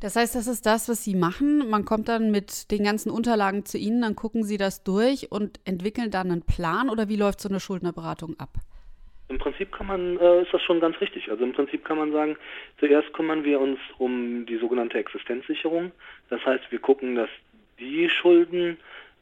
Das 0.00 0.16
heißt, 0.16 0.34
das 0.34 0.46
ist 0.46 0.66
das, 0.66 0.88
was 0.88 1.04
Sie 1.04 1.14
machen. 1.14 1.68
Man 1.70 1.84
kommt 1.84 2.08
dann 2.08 2.30
mit 2.30 2.70
den 2.70 2.84
ganzen 2.84 3.10
Unterlagen 3.10 3.64
zu 3.64 3.78
Ihnen, 3.78 4.02
dann 4.02 4.16
gucken 4.16 4.44
Sie 4.44 4.58
das 4.58 4.84
durch 4.84 5.30
und 5.30 5.60
entwickeln 5.64 6.10
dann 6.10 6.30
einen 6.30 6.42
Plan 6.42 6.90
oder 6.90 7.08
wie 7.08 7.16
läuft 7.16 7.40
so 7.40 7.48
eine 7.48 7.60
Schuldnerberatung 7.60 8.38
ab? 8.38 8.50
Im 9.28 9.38
Prinzip 9.38 9.72
kann 9.72 9.86
man, 9.86 10.18
äh, 10.18 10.42
ist 10.42 10.52
das 10.52 10.62
schon 10.62 10.80
ganz 10.80 11.00
richtig. 11.00 11.30
Also 11.30 11.44
im 11.44 11.52
Prinzip 11.52 11.84
kann 11.84 11.96
man 11.96 12.12
sagen, 12.12 12.36
zuerst 12.78 13.12
kümmern 13.14 13.44
wir 13.44 13.58
uns 13.58 13.78
um 13.98 14.44
die 14.44 14.58
sogenannte 14.58 14.98
Existenzsicherung. 14.98 15.92
Das 16.28 16.44
heißt, 16.44 16.70
wir 16.70 16.78
gucken, 16.78 17.14
dass 17.14 17.30
die 17.78 18.08
Schulden 18.10 18.76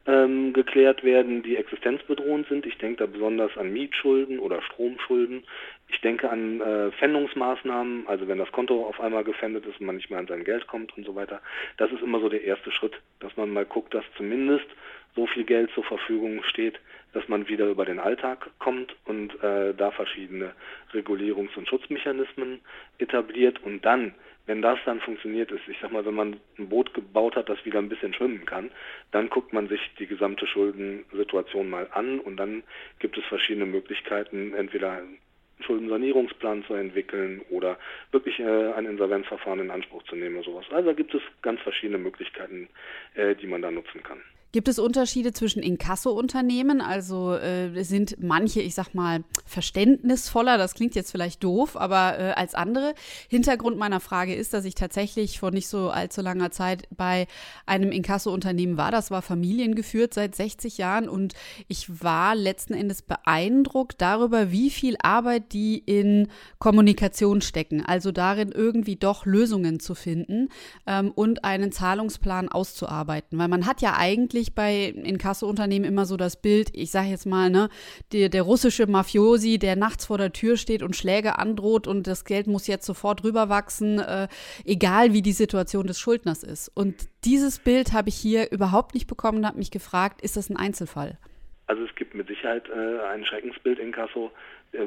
ähm, 0.06 0.53
geklärt 0.53 1.05
werden, 1.05 1.43
die 1.43 1.56
existenzbedrohend 1.56 2.48
sind. 2.48 2.67
Ich 2.67 2.79
denke 2.79 2.98
da 2.98 3.06
besonders 3.06 3.56
an 3.56 3.72
Mietschulden 3.72 4.38
oder 4.38 4.62
Stromschulden. 4.62 5.44
Ich 5.88 6.00
denke 6.00 6.31
an 6.31 6.60
äh, 6.60 6.91
Pfändungsmaßnahmen, 6.93 8.06
also 8.08 8.27
wenn 8.27 8.38
das 8.38 8.50
Konto 8.50 8.84
auf 8.86 9.00
einmal 9.00 9.24
gefändet 9.24 9.67
ist 9.67 9.81
und 9.81 9.86
man 9.86 9.96
nicht 9.96 10.10
mehr 10.10 10.19
an 10.19 10.27
sein 10.27 10.44
Geld 10.44 10.67
kommt 10.67 10.96
und 10.96 11.05
so 11.05 11.15
weiter. 11.15 11.41
Das 11.77 11.93
ist 11.93 12.03
immer 12.03 12.20
so 12.20 12.29
der 12.29 12.44
erste 12.44 12.72
Schritt, 12.72 12.94
dass 13.20 13.36
man 13.36 13.53
mal 13.53 13.65
guckt, 13.65 13.94
dass 13.94 14.05
zumindest 14.17 14.67
so 15.15 15.27
viel 15.27 15.44
Geld 15.44 15.70
zur 15.74 15.84
Verfügung 15.84 16.43
steht, 16.44 16.81
dass 17.12 17.29
man 17.29 17.48
wieder 17.48 17.67
über 17.67 17.84
den 17.84 17.98
Alltag 17.98 18.50
kommt 18.58 18.96
und 19.05 19.34
äh, 19.43 19.74
da 19.74 19.91
verschiedene 19.91 20.53
Regulierungs- 20.94 21.56
und 21.56 21.69
Schutzmechanismen 21.69 22.60
etabliert 22.98 23.62
und 23.62 23.84
dann 23.84 24.15
wenn 24.46 24.63
das 24.63 24.79
dann 24.84 25.01
funktioniert 25.01 25.51
ist, 25.53 25.69
ich 25.69 25.77
sag 25.81 25.93
mal, 25.93 26.05
wenn 26.05 26.15
man 26.15 26.41
ein 26.58 26.69
Boot 26.69 26.94
gebaut 26.94 27.37
hat, 27.37 27.49
das 27.49 27.65
wieder 27.65 27.79
ein 27.79 27.89
bisschen 27.89 28.13
schwimmen 28.15 28.44
kann, 28.44 28.70
dann 29.13 29.29
guckt 29.31 29.53
man 29.53 29.69
sich 29.69 29.81
die 29.99 30.06
gesamte 30.06 30.46
Schuldensituation 30.46 31.70
mal 31.70 31.89
an 31.93 32.19
und 32.19 32.37
dann 32.37 32.63
gibt 32.99 33.17
es 33.17 33.25
verschiedene 33.25 33.67
Möglichkeiten, 33.67 34.53
entweder 34.55 34.93
einen 34.93 35.19
Schuldensanierungsplan 35.61 36.65
zu 36.65 36.75
entwickeln 36.75 37.41
oder 37.51 37.79
wirklich 38.11 38.41
äh, 38.41 38.72
ein 38.72 38.87
Insolvenzverfahren 38.87 39.61
in 39.61 39.70
Anspruch 39.70 40.03
zu 40.05 40.17
nehmen 40.17 40.37
oder 40.37 40.44
sowas. 40.44 40.67
Also 40.70 40.89
da 40.89 40.94
gibt 40.94 41.15
es 41.15 41.22
ganz 41.43 41.61
verschiedene 41.61 41.99
Möglichkeiten, 41.99 42.69
äh, 43.15 43.37
die 43.37 43.46
man 43.46 43.63
da 43.63 43.70
nutzen 43.70 44.03
kann. 44.03 44.22
Gibt 44.53 44.69
es 44.69 44.79
Unterschiede 44.79 45.32
zwischen 45.32 45.63
Inkasso-Unternehmen? 45.63 46.82
Also 46.82 47.35
äh, 47.35 47.82
sind 47.85 48.17
manche, 48.21 48.61
ich 48.61 48.75
sag 48.75 48.94
mal, 48.94 49.25
verständnisvoller, 49.47 50.59
das 50.59 50.75
klingt 50.75 50.94
jetzt 50.94 51.11
vielleicht 51.11 51.43
doof, 51.43 51.75
aber 51.75 52.19
äh, 52.19 52.32
als 52.32 52.55
andere. 52.55 52.94
Hintergrund 53.29 53.79
meiner 53.79 54.01
Frage 54.01 54.35
ist, 54.35 54.53
dass 54.53 54.67
ich 54.67 54.75
tatsächlich 54.75 55.39
vor 55.39 55.53
nicht 55.53 55.69
so 55.69 55.89
allzu 55.89 56.21
langer 56.21 56.51
Zeit 56.51 56.87
bei 56.91 57.29
einem 57.65 57.93
Inkasso-Unternehmen 57.93 58.77
war. 58.77 58.91
Das 58.91 59.11
war 59.11 59.23
familiengeführt 59.23 60.13
seit 60.13 60.35
60 60.35 60.77
Jahren 60.77 61.09
und 61.09 61.32
ich 61.69 62.03
war 62.03 62.35
letzten 62.35 62.75
Endes 62.75 63.01
beeindruckt 63.01 64.03
darüber, 64.03 64.51
wie 64.53 64.69
viel 64.69 64.97
Arbeit 65.03 65.55
die 65.55 65.79
in 65.79 66.29
Kommunikation 66.59 67.41
stecken. 67.41 67.82
Also 67.87 68.13
darin 68.13 68.53
irgendwie 68.53 68.97
doch 68.97 69.25
Lösungen 69.25 69.81
zu 69.81 69.94
finden 69.94 70.51
ähm, 70.87 71.11
und 71.11 71.43
einen 71.44 71.73
Zahlungsplan 71.73 72.51
auszuarbeiten. 72.51 73.39
Weil 73.39 73.49
man 73.49 73.65
hat 73.65 73.81
ja 73.81 73.97
eigentlich 73.97 74.42
tatsächlich 74.43 74.55
bei 74.55 74.93
Inkasso-Unternehmen 75.08 75.84
immer 75.84 76.05
so 76.05 76.17
das 76.17 76.41
Bild, 76.41 76.70
ich 76.75 76.91
sage 76.91 77.08
jetzt 77.08 77.27
mal, 77.27 77.51
ne, 77.51 77.69
der, 78.13 78.29
der 78.29 78.43
russische 78.43 78.87
Mafiosi, 78.87 79.58
der 79.58 79.77
nachts 79.77 80.06
vor 80.06 80.19
der 80.19 80.32
Tür 80.32 80.56
steht 80.56 80.82
und 80.82 80.96
Schläge 80.96 81.39
androht 81.39 81.87
und 81.87 82.06
das 82.06 82.25
Geld 82.25 82.46
muss 82.46 82.67
jetzt 82.67 82.87
sofort 82.87 83.25
rüberwachsen, 83.25 83.99
äh, 83.99 84.29
egal 84.65 85.13
wie 85.13 85.22
die 85.22 85.32
Situation 85.32 85.87
des 85.87 85.99
Schuldners 86.01 86.43
ist. 86.43 86.70
Und 86.75 86.94
dieses 87.25 87.58
Bild 87.58 87.93
habe 87.93 88.08
ich 88.08 88.17
hier 88.17 88.51
überhaupt 88.51 88.94
nicht 88.94 89.06
bekommen 89.06 89.39
und 89.39 89.46
habe 89.46 89.58
mich 89.58 89.70
gefragt, 89.70 90.22
ist 90.22 90.37
das 90.37 90.51
ein 90.51 90.56
Einzelfall? 90.56 91.19
Also 91.67 91.84
es 91.84 91.94
gibt 91.94 92.15
mit 92.15 92.27
Sicherheit 92.27 92.69
äh, 92.69 93.01
ein 93.13 93.25
Schreckensbild 93.25 93.79
in 93.79 93.93
Kasso, 93.93 94.32
äh, 94.72 94.87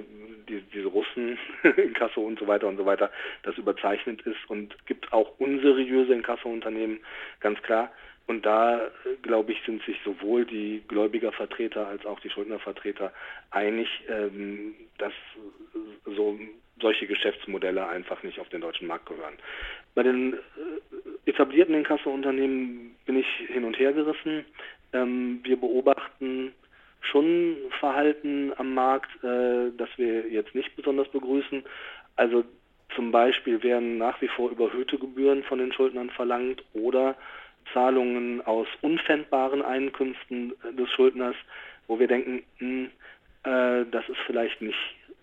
die, 0.50 0.62
diese 0.74 0.88
Russen 0.88 1.38
in 1.78 1.94
Kasso 1.94 2.22
und 2.22 2.40
so 2.40 2.48
weiter 2.48 2.68
und 2.68 2.78
so 2.78 2.86
weiter, 2.86 3.10
das 3.44 3.58
überzeichnet 3.58 4.22
ist 4.22 4.50
und 4.50 4.76
gibt 4.86 5.12
auch 5.14 5.40
unseriöse 5.40 6.14
Inkasso-Unternehmen, 6.14 7.00
ganz 7.40 7.62
klar. 7.62 7.92
Und 8.28 8.46
da, 8.46 8.90
glaube 9.22 9.52
ich, 9.52 9.62
sind 9.66 9.84
sich 9.84 9.98
sowohl 10.04 10.46
die 10.46 10.84
Gläubigervertreter 10.88 11.88
als 11.88 12.06
auch 12.06 12.20
die 12.22 12.30
Schuldnervertreter 12.30 13.14
einig, 13.52 13.88
ähm, 14.10 14.74
dass 14.98 15.14
so 16.06 16.40
solche 16.82 17.08
Geschäftsmodelle 17.08 17.88
einfach 17.88 18.24
nicht 18.24 18.40
auf 18.40 18.50
den 18.50 18.62
deutschen 18.62 18.88
Markt 18.88 19.06
gehören. 19.06 19.36
Bei 19.94 20.04
den 20.04 20.34
äh, 20.34 21.30
etablierten 21.30 21.76
Inkasso-Unternehmen 21.76 22.96
bin 23.06 23.18
ich 23.18 23.28
hin 23.48 23.64
und 23.64 23.78
her 23.80 23.94
gerissen. 23.94 24.46
Ähm, 24.92 25.40
wir 25.44 25.58
beobachten 25.58 26.54
schon 27.02 27.58
Verhalten 27.80 28.52
am 28.58 28.74
Markt, 28.74 29.12
äh, 29.24 29.72
das 29.78 29.90
wir 29.98 30.28
jetzt 30.30 30.56
nicht 30.56 30.76
besonders 30.76 31.08
begrüßen. 31.10 31.64
Also 32.16 32.44
zum 32.96 33.12
Beispiel 33.12 33.62
werden 33.64 33.98
nach 33.98 34.22
wie 34.22 34.28
vor 34.28 34.52
überhöhte 34.52 34.98
Gebühren 34.98 35.44
von 35.44 35.60
den 35.60 35.72
Schuldnern 35.74 36.10
verlangt 36.10 36.64
oder 36.74 37.16
Zahlungen 37.74 38.42
aus 38.46 38.68
unpfändbaren 38.82 39.62
Einkünften 39.62 40.54
des 40.78 40.90
Schuldners, 40.92 41.36
wo 41.88 42.00
wir 42.00 42.08
denken, 42.08 42.44
mh, 42.60 42.68
hm, 42.68 42.90
äh, 43.44 43.86
das 43.92 44.08
ist 44.10 44.20
vielleicht 44.26 44.62
nicht 44.62 44.78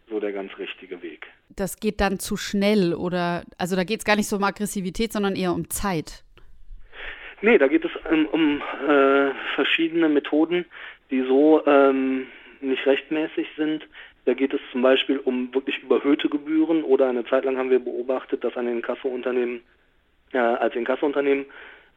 so 0.08 0.20
der 0.20 0.32
ganz 0.32 0.56
richtige 0.58 1.02
Weg. 1.02 1.26
Das 1.56 1.80
geht 1.80 2.00
dann 2.00 2.18
zu 2.18 2.36
schnell 2.36 2.94
oder, 2.94 3.42
also 3.58 3.76
da 3.76 3.84
geht 3.84 4.00
es 4.00 4.04
gar 4.04 4.16
nicht 4.16 4.28
so 4.28 4.36
um 4.36 4.44
Aggressivität, 4.44 5.12
sondern 5.12 5.36
eher 5.36 5.52
um 5.52 5.68
Zeit. 5.70 6.22
Nee, 7.40 7.58
da 7.58 7.66
geht 7.66 7.84
es 7.84 7.90
um, 8.10 8.26
um 8.26 8.62
äh, 8.88 9.32
verschiedene 9.54 10.08
Methoden, 10.08 10.64
die 11.10 11.22
so 11.22 11.64
ähm, 11.66 12.26
nicht 12.60 12.86
rechtmäßig 12.86 13.48
sind. 13.56 13.86
Da 14.24 14.34
geht 14.34 14.54
es 14.54 14.60
zum 14.70 14.82
Beispiel 14.82 15.18
um 15.18 15.52
wirklich 15.52 15.82
überhöhte 15.82 16.28
Gebühren 16.28 16.84
oder 16.84 17.08
eine 17.08 17.24
Zeit 17.24 17.44
lang 17.44 17.56
haben 17.56 17.70
wir 17.70 17.80
beobachtet, 17.80 18.44
dass 18.44 18.56
ein 18.56 18.68
Inkassounternehmen 18.68 19.62
äh, 20.32 20.38
als 20.38 20.76
Inkassounternehmen 20.76 21.46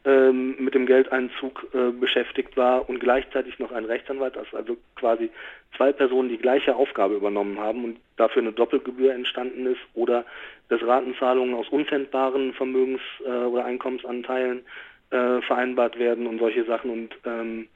ähm, 0.05 0.55
mit 0.59 0.75
dem 0.75 0.85
Geldeinzug 0.85 1.67
äh, 1.73 1.91
beschäftigt 1.91 2.55
war 2.57 2.87
und 2.87 2.99
gleichzeitig 2.99 3.59
noch 3.59 3.71
ein 3.71 3.85
Rechtsanwalt, 3.85 4.37
also, 4.37 4.57
also 4.57 4.77
quasi 4.95 5.29
zwei 5.75 5.91
Personen 5.91 6.29
die 6.29 6.37
gleiche 6.37 6.75
Aufgabe 6.75 7.15
übernommen 7.15 7.59
haben 7.59 7.83
und 7.83 7.97
dafür 8.17 8.41
eine 8.41 8.53
Doppelgebühr 8.53 9.13
entstanden 9.13 9.65
ist 9.65 9.81
oder 9.93 10.25
dass 10.69 10.81
Ratenzahlungen 10.81 11.55
aus 11.55 11.69
unpfändbaren 11.69 12.53
Vermögens- 12.53 13.01
äh, 13.25 13.29
oder 13.29 13.65
Einkommensanteilen 13.65 14.63
äh, 15.11 15.41
vereinbart 15.41 15.97
werden 15.99 16.27
und 16.27 16.39
solche 16.39 16.65
Sachen 16.65 16.91
und 16.91 17.09
ähm, 17.25 17.67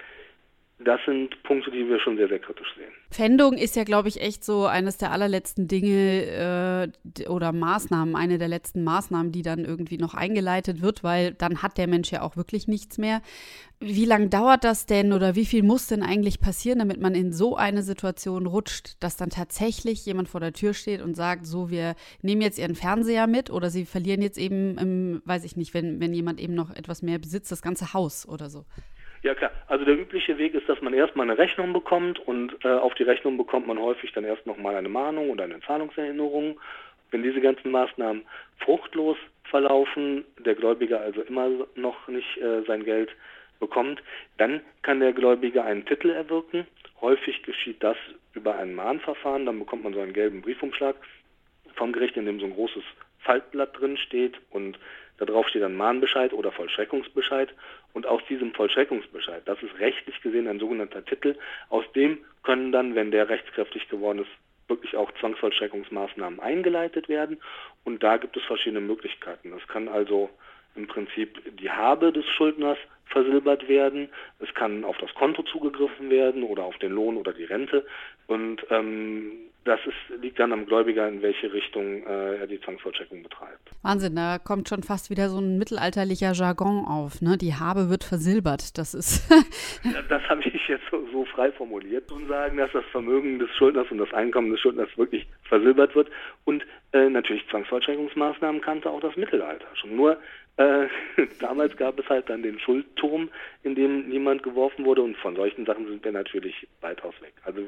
das 0.82 1.00
sind 1.06 1.44
Punkte, 1.44 1.72
die 1.72 1.88
wir 1.90 2.00
schon 2.00 2.16
sehr, 2.16 2.30
sehr 2.30 2.40
kritisch 2.40 2.74
sehen. 2.78 2.92
Pfändung 3.12 3.54
ist 3.54 3.76
ja, 3.76 3.84
glaube 3.84 4.08
ich, 4.08 4.22
echt 4.22 4.46
so 4.46 4.66
eines 4.66 4.98
der 4.98 5.12
allerletzten 5.12 5.68
Dinge 5.68 6.92
äh, 7.18 7.28
oder 7.28 7.52
Maßnahmen, 7.52 8.16
eine 8.16 8.38
der 8.38 8.48
letzten 8.48 8.84
Maßnahmen, 8.86 9.34
die 9.34 9.42
dann 9.42 9.66
irgendwie 9.66 9.98
noch 9.98 10.14
eingeleitet 10.14 10.82
wird, 10.82 11.04
weil 11.04 11.34
dann 11.34 11.62
hat 11.62 11.78
der 11.78 11.88
Mensch 11.88 12.12
ja 12.12 12.22
auch 12.22 12.38
wirklich 12.38 12.70
nichts 12.70 12.98
mehr. 12.98 13.22
Wie 13.82 14.06
lange 14.06 14.30
dauert 14.30 14.64
das 14.64 14.86
denn 14.86 15.12
oder 15.12 15.36
wie 15.36 15.46
viel 15.46 15.64
muss 15.64 15.88
denn 15.88 16.04
eigentlich 16.04 16.40
passieren, 16.40 16.80
damit 16.80 17.02
man 17.02 17.14
in 17.14 17.34
so 17.34 17.58
eine 17.58 17.84
Situation 17.84 18.46
rutscht, 18.46 18.96
dass 19.02 19.18
dann 19.18 19.30
tatsächlich 19.30 20.06
jemand 20.06 20.30
vor 20.30 20.40
der 20.40 20.54
Tür 20.54 20.74
steht 20.74 21.02
und 21.02 21.16
sagt, 21.16 21.46
so, 21.46 21.70
wir 21.70 21.96
nehmen 22.22 22.42
jetzt 22.42 22.58
ihren 22.58 22.76
Fernseher 22.76 23.28
mit 23.28 23.50
oder 23.50 23.70
sie 23.70 23.86
verlieren 23.86 24.22
jetzt 24.22 24.38
eben, 24.38 24.78
im, 24.78 25.22
weiß 25.26 25.44
ich 25.44 25.58
nicht, 25.58 25.74
wenn, 25.74 26.00
wenn 26.00 26.14
jemand 26.14 26.40
eben 26.40 26.56
noch 26.56 26.74
etwas 26.74 27.02
mehr 27.02 27.20
besitzt, 27.20 27.52
das 27.52 27.62
ganze 27.62 27.94
Haus 27.94 28.28
oder 28.28 28.50
so? 28.50 28.66
Ja 29.22 29.36
klar, 29.36 29.52
also 29.68 29.84
der 29.84 30.00
übliche 30.00 30.38
Weg 30.38 30.54
ist, 30.54 30.70
dass 30.70 30.82
man 30.82 30.94
erstmal 30.94 31.30
eine 31.30 31.38
Rechnung 31.38 31.74
bekommt 31.74 32.20
und 32.20 32.54
äh, 32.64 32.70
auf 32.70 32.94
die 32.94 33.04
Rechnung 33.04 33.38
bekommt 33.38 33.68
man 33.68 33.78
häufig 33.78 34.14
dann 34.14 34.24
erst 34.24 34.46
nochmal 34.46 34.76
eine 34.76 34.88
Mahnung 34.88 35.30
oder 35.30 35.44
eine 35.44 35.60
Zahlungserinnerung. 35.62 36.60
Wenn 37.12 37.24
diese 37.24 37.42
ganzen 37.42 37.72
Maßnahmen 37.72 38.24
fruchtlos 38.60 39.18
verlaufen, 39.44 40.24
der 40.38 40.56
Gläubiger 40.56 41.02
also 41.02 41.22
immer 41.22 41.50
noch 41.76 42.08
nicht 42.08 42.38
äh, 42.38 42.62
sein 42.66 42.86
Geld 42.86 43.10
bekommt, 43.60 44.02
dann 44.38 44.62
kann 44.84 45.02
der 45.02 45.12
Gläubiger 45.12 45.66
einen 45.66 45.86
Titel 45.86 46.12
erwirken. 46.12 46.66
Häufig 47.02 47.44
geschieht 47.44 47.84
das 47.84 47.98
über 48.34 48.56
ein 48.56 48.74
Mahnverfahren, 48.74 49.46
dann 49.46 49.60
bekommt 49.60 49.84
man 49.84 49.94
so 49.94 50.00
einen 50.00 50.14
gelben 50.14 50.42
Briefumschlag 50.42 50.96
vom 51.76 51.92
Gericht, 51.92 52.16
in 52.16 52.26
dem 52.26 52.40
so 52.40 52.46
ein 52.46 52.54
großes 52.54 52.84
Faltblatt 53.20 53.78
drin 53.78 53.98
steht 53.98 54.40
und 54.50 54.80
darauf 55.18 55.48
steht 55.50 55.62
dann 55.62 55.76
Mahnbescheid 55.76 56.32
oder 56.32 56.52
Vollstreckungsbescheid. 56.52 57.50
Und 57.94 58.06
aus 58.06 58.22
diesem 58.30 58.54
Vollstreckungsbescheid, 58.54 59.42
das 59.46 59.62
ist 59.64 59.80
rechtlich 59.80 60.22
gesehen 60.22 60.48
ein 60.48 60.60
sogenannter 60.60 61.04
Titel, 61.04 61.36
aus 61.70 61.86
dem 61.94 62.20
können 62.44 62.72
dann, 62.72 62.96
wenn 62.96 63.12
der 63.12 63.30
rechtskräftig 63.30 63.90
geworden 63.90 64.20
ist, 64.20 64.30
wirklich 64.68 64.96
auch 64.96 65.12
Zwangsvollstreckungsmaßnahmen 65.20 66.40
eingeleitet 66.40 67.10
werden. 67.10 67.42
Und 67.84 68.04
da 68.04 68.18
gibt 68.18 68.38
es 68.38 68.44
verschiedene 68.44 68.82
Möglichkeiten. 68.82 69.52
Es 69.54 69.68
kann 69.68 69.88
also 69.88 70.30
im 70.76 70.88
Prinzip 70.88 71.58
die 71.60 71.70
Habe 71.70 72.12
des 72.12 72.26
Schuldners 72.26 72.78
versilbert 73.10 73.68
werden. 73.68 74.10
Es 74.40 74.54
kann 74.54 74.84
auf 74.84 74.98
das 74.98 75.14
Konto 75.16 75.44
zugegriffen 75.44 76.10
werden 76.10 76.44
oder 76.44 76.64
auf 76.64 76.78
den 76.78 76.92
Lohn 76.92 77.18
oder 77.18 77.34
die 77.34 77.44
Rente. 77.44 77.86
Und 78.28 78.66
ähm, 78.70 79.32
das 79.66 79.80
ist, 79.86 80.22
liegt 80.22 80.40
dann 80.40 80.54
am 80.54 80.66
Gläubiger, 80.66 81.08
in 81.08 81.22
welche 81.22 81.52
Richtung 81.52 82.04
äh, 82.04 82.38
er 82.38 82.48
die 82.48 82.62
Zwangsvollstreckung 82.62 83.24
betreibt. 83.24 83.70
Wahnsinn, 83.82 84.16
da 84.16 84.40
kommt 84.40 84.70
schon 84.70 84.84
fast 84.84 85.10
wieder 85.10 85.30
so 85.30 85.40
ein 85.40 85.58
mittelalterlicher 85.58 86.32
Jargon 86.32 86.86
auf. 86.86 87.22
Ne? 87.22 87.38
Die 87.38 87.56
Habe 87.56 87.90
wird 87.90 88.04
versilbert. 88.04 88.78
Das 88.78 88.94
ist. 88.94 89.30
ja, 89.84 90.02
das 90.08 90.24
habe 90.30 90.42
ich 90.42 90.68
jetzt 90.68 90.86
so, 90.90 91.06
so, 91.12 91.26
frei 91.26 91.52
formuliert 91.52 92.12
und 92.12 92.28
sagen, 92.28 92.58
dass 92.58 92.72
das 92.72 92.86
Vermögen 92.92 93.40
des 93.40 93.50
Schuldners 93.56 93.88
und 93.92 93.98
das 93.98 94.14
Einkommen 94.14 94.52
des 94.52 94.60
Schuldners 94.60 94.90
wirklich 94.98 95.28
versilbert 95.44 95.94
wird. 95.96 96.10
Und 96.46 96.66
äh, 96.94 97.10
natürlich 97.10 97.48
Zwangsvollstreckungsmaßnahmen 97.50 98.62
kannte 98.62 98.90
auch 98.90 99.02
das 99.02 99.16
Mittelalter 99.18 99.68
schon. 99.76 99.96
Nur 99.96 100.18
äh, 100.60 100.88
damals 101.40 101.76
gab 101.78 102.00
es 102.00 102.08
halt 102.08 102.30
dann 102.30 102.44
den 102.44 102.60
Schuldturm, 102.60 103.30
in 103.64 103.76
dem 103.76 104.10
niemand 104.10 104.44
geworfen 104.44 104.86
wurde 104.86 105.02
und 105.02 105.18
von 105.18 105.36
solchen 105.36 105.66
Sachen 105.66 105.88
sind 105.88 106.04
wir 106.04 106.12
natürlich 106.12 106.68
weitaus 106.82 107.20
weg. 107.22 107.34
Also 107.44 107.62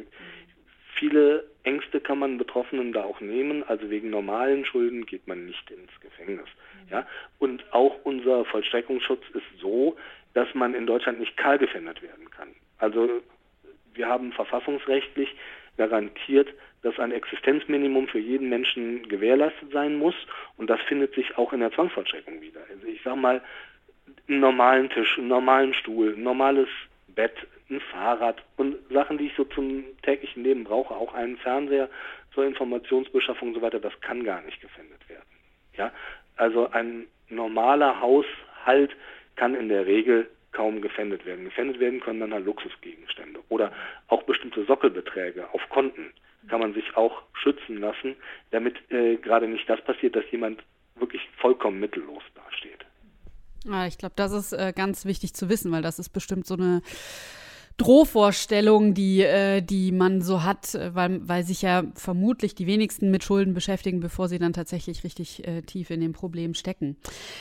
Viele 1.01 1.45
Ängste 1.63 1.99
kann 1.99 2.19
man 2.19 2.37
Betroffenen 2.37 2.93
da 2.93 3.03
auch 3.03 3.21
nehmen. 3.21 3.63
Also 3.63 3.89
wegen 3.89 4.11
normalen 4.11 4.65
Schulden 4.65 5.07
geht 5.07 5.27
man 5.27 5.47
nicht 5.47 5.71
ins 5.71 5.89
Gefängnis. 5.99 6.45
Ja? 6.91 7.07
Und 7.39 7.65
auch 7.73 7.95
unser 8.03 8.45
Vollstreckungsschutz 8.45 9.23
ist 9.33 9.59
so, 9.59 9.95
dass 10.35 10.53
man 10.53 10.75
in 10.75 10.85
Deutschland 10.85 11.19
nicht 11.19 11.35
kahl 11.37 11.57
gefändert 11.57 12.03
werden 12.03 12.29
kann. 12.29 12.49
Also 12.77 13.09
wir 13.95 14.07
haben 14.07 14.31
verfassungsrechtlich 14.31 15.29
garantiert, 15.75 16.49
dass 16.83 16.97
ein 16.99 17.11
Existenzminimum 17.11 18.07
für 18.07 18.19
jeden 18.19 18.49
Menschen 18.49 19.07
gewährleistet 19.07 19.71
sein 19.71 19.95
muss. 19.97 20.15
Und 20.57 20.69
das 20.69 20.81
findet 20.81 21.13
sich 21.13 21.37
auch 21.37 21.53
in 21.53 21.59
der 21.59 21.71
Zwangsvollstreckung 21.71 22.41
wieder. 22.41 22.61
Also 22.69 22.87
ich 22.87 23.01
sage 23.03 23.17
mal, 23.17 23.41
einen 24.27 24.39
normalen 24.39 24.89
Tisch, 24.89 25.17
einen 25.17 25.27
normalen 25.27 25.73
Stuhl, 25.73 26.13
ein 26.13 26.23
normales 26.23 26.67
Bett, 27.07 27.35
ein 27.69 27.79
Fahrrad 27.79 28.43
und 28.57 28.77
Sachen, 28.89 29.17
die 29.17 29.27
ich 29.27 29.35
so 29.35 29.45
zum 29.45 29.83
täglichen 30.03 30.43
Leben 30.43 30.63
brauche, 30.63 30.93
auch 30.93 31.13
einen 31.13 31.37
Fernseher 31.37 31.89
zur 32.33 32.45
Informationsbeschaffung 32.45 33.49
und 33.49 33.55
so 33.55 33.61
weiter, 33.61 33.79
das 33.79 33.99
kann 34.01 34.23
gar 34.23 34.41
nicht 34.41 34.61
gefändet 34.61 35.07
werden. 35.09 35.23
Ja, 35.77 35.91
also 36.37 36.69
ein 36.71 37.07
normaler 37.29 38.01
Haushalt 38.01 38.95
kann 39.35 39.55
in 39.55 39.69
der 39.69 39.85
Regel 39.85 40.29
kaum 40.51 40.81
gefändet 40.81 41.25
werden. 41.25 41.45
Gefändet 41.45 41.79
werden 41.79 42.01
können 42.01 42.19
dann 42.19 42.33
halt 42.33 42.45
Luxusgegenstände 42.45 43.39
oder 43.49 43.71
auch 44.07 44.23
bestimmte 44.23 44.65
Sockelbeträge 44.65 45.47
auf 45.53 45.61
Konten 45.69 46.11
kann 46.47 46.59
man 46.59 46.73
sich 46.73 46.95
auch 46.95 47.23
schützen 47.33 47.77
lassen, 47.77 48.15
damit 48.51 48.75
äh, 48.91 49.17
gerade 49.17 49.47
nicht 49.47 49.69
das 49.69 49.81
passiert, 49.83 50.15
dass 50.15 50.29
jemand 50.31 50.61
wirklich 50.95 51.21
vollkommen 51.37 51.79
mittellos 51.79 52.23
dasteht. 52.35 52.85
Ja, 53.65 53.85
ich 53.85 53.97
glaube, 53.97 54.13
das 54.15 54.31
ist 54.31 54.53
äh, 54.53 54.73
ganz 54.75 55.05
wichtig 55.05 55.33
zu 55.33 55.49
wissen, 55.49 55.71
weil 55.71 55.81
das 55.81 55.99
ist 55.99 56.09
bestimmt 56.09 56.47
so 56.47 56.55
eine 56.55 56.81
Drohvorstellung, 57.77 58.93
die, 58.93 59.21
äh, 59.21 59.61
die 59.61 59.91
man 59.91 60.21
so 60.21 60.43
hat, 60.43 60.75
äh, 60.75 60.93
weil, 60.93 61.19
weil 61.27 61.43
sich 61.43 61.61
ja 61.61 61.83
vermutlich 61.95 62.53
die 62.53 62.67
wenigsten 62.67 63.11
mit 63.11 63.23
Schulden 63.23 63.53
beschäftigen, 63.53 63.99
bevor 63.99 64.27
sie 64.27 64.39
dann 64.39 64.53
tatsächlich 64.53 65.03
richtig 65.03 65.47
äh, 65.47 65.61
tief 65.61 65.89
in 65.89 66.01
dem 66.01 66.13
Problem 66.13 66.53
stecken. 66.53 66.97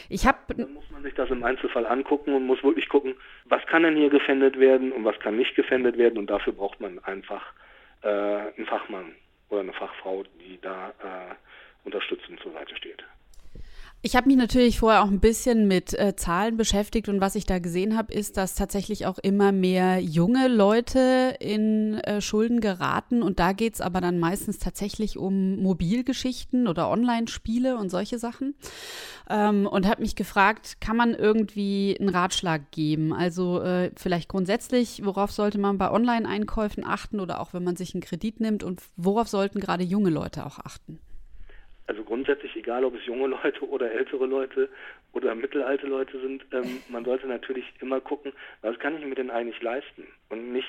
Ich 0.09 0.27
habe. 0.27 0.39
Dann 0.57 0.75
muss 0.75 0.91
man 0.91 1.03
sich 1.03 1.15
das 1.15 1.31
im 1.31 1.45
Einzelfall 1.45 1.87
angucken 1.87 2.35
und 2.35 2.47
muss 2.47 2.63
wirklich 2.63 2.89
gucken, 2.89 3.15
was 3.47 3.65
kann 3.67 3.83
denn 3.83 3.97
hier 3.97 4.11
gefändet 4.11 4.59
werden 4.59 4.93
und 4.93 5.05
was 5.05 5.19
kann 5.21 5.37
nicht 5.37 5.55
gefändet 5.57 5.99
werden 5.99 6.19
und 6.19 6.31
dafür 6.31 6.53
braucht 6.53 6.81
man 6.81 6.99
einfach 7.01 7.43
äh, 8.03 8.09
einen 8.09 8.67
Fachmann 8.67 9.15
oder 9.49 9.61
eine 9.61 9.73
Fachfrau, 9.73 10.25
die 10.41 10.59
da 10.61 10.91
äh, 10.91 11.35
unterstützend 11.85 12.41
zur 12.41 12.53
Seite 12.53 12.77
steht. 12.77 13.05
Ich 14.03 14.17
habe 14.17 14.29
mich 14.29 14.39
natürlich 14.39 14.79
vorher 14.79 15.03
auch 15.03 15.11
ein 15.11 15.21
bisschen 15.21 15.69
mit 15.69 15.93
äh, 15.99 16.17
Zahlen 16.17 16.57
beschäftigt 16.57 17.11
und 17.11 17.21
was 17.21 17.35
ich 17.35 17.45
da 17.45 17.59
gesehen 17.59 17.99
habe, 17.99 18.15
ist, 18.15 18.39
dass 18.39 18.55
tatsächlich 18.55 19.05
auch 19.05 19.19
immer 19.19 19.53
mehr 19.53 20.01
junge 20.01 20.49
Leute 20.49 21.37
in 21.39 21.99
äh, 21.99 22.23
Schulden 22.23 22.61
geraten 22.61 23.23
und 23.23 23.39
da 23.39 23.53
geht 23.53 23.75
es 23.75 23.83
aber 23.83 24.01
dann 24.01 24.19
meistens 24.19 24.59
tatsächlich 24.59 25.19
um 25.19 25.57
Mobilgeschichten 25.57 26.67
oder 26.67 26.89
Online-Spiele 26.89 27.77
und 27.77 27.91
solche 27.91 28.19
Sachen. 28.19 28.55
Ähm, 29.29 29.67
und 29.67 29.87
habe 29.87 30.01
mich 30.01 30.17
gefragt, 30.17 30.81
kann 30.81 30.97
man 30.97 31.15
irgendwie 31.15 31.95
einen 32.01 32.09
Ratschlag 32.09 32.71
geben? 32.71 33.13
Also 33.13 33.61
äh, 33.61 33.91
vielleicht 33.97 34.31
grundsätzlich, 34.31 35.05
worauf 35.05 35.31
sollte 35.31 35.59
man 35.59 35.77
bei 35.77 35.91
Online-Einkäufen 35.91 36.87
achten 36.87 37.21
oder 37.21 37.39
auch 37.39 37.53
wenn 37.53 37.65
man 37.65 37.77
sich 37.77 37.95
einen 37.95 38.01
Kredit 38.01 38.41
nimmt 38.41 38.65
und 38.65 38.81
worauf 38.97 39.29
sollten 39.29 39.61
gerade 39.61 39.85
junge 39.85 40.09
Leute 40.09 40.47
auch 40.47 40.59
achten? 40.59 41.01
Grundsätzlich, 42.11 42.57
egal 42.57 42.85
ob 42.85 42.97
es 42.97 43.07
junge 43.07 43.29
Leute 43.29 43.69
oder 43.69 43.93
ältere 43.93 44.27
Leute 44.27 44.69
oder 45.13 45.33
mittelalte 45.37 45.87
Leute 45.87 46.19
sind, 46.19 46.45
ähm, 46.51 46.83
man 46.89 47.05
sollte 47.05 47.29
natürlich 47.29 47.65
immer 47.79 48.01
gucken, 48.01 48.33
was 48.63 48.77
kann 48.81 48.99
ich 48.99 49.05
mir 49.07 49.15
denn 49.15 49.31
eigentlich 49.31 49.63
leisten 49.63 50.09
und 50.29 50.53
nicht 50.53 50.67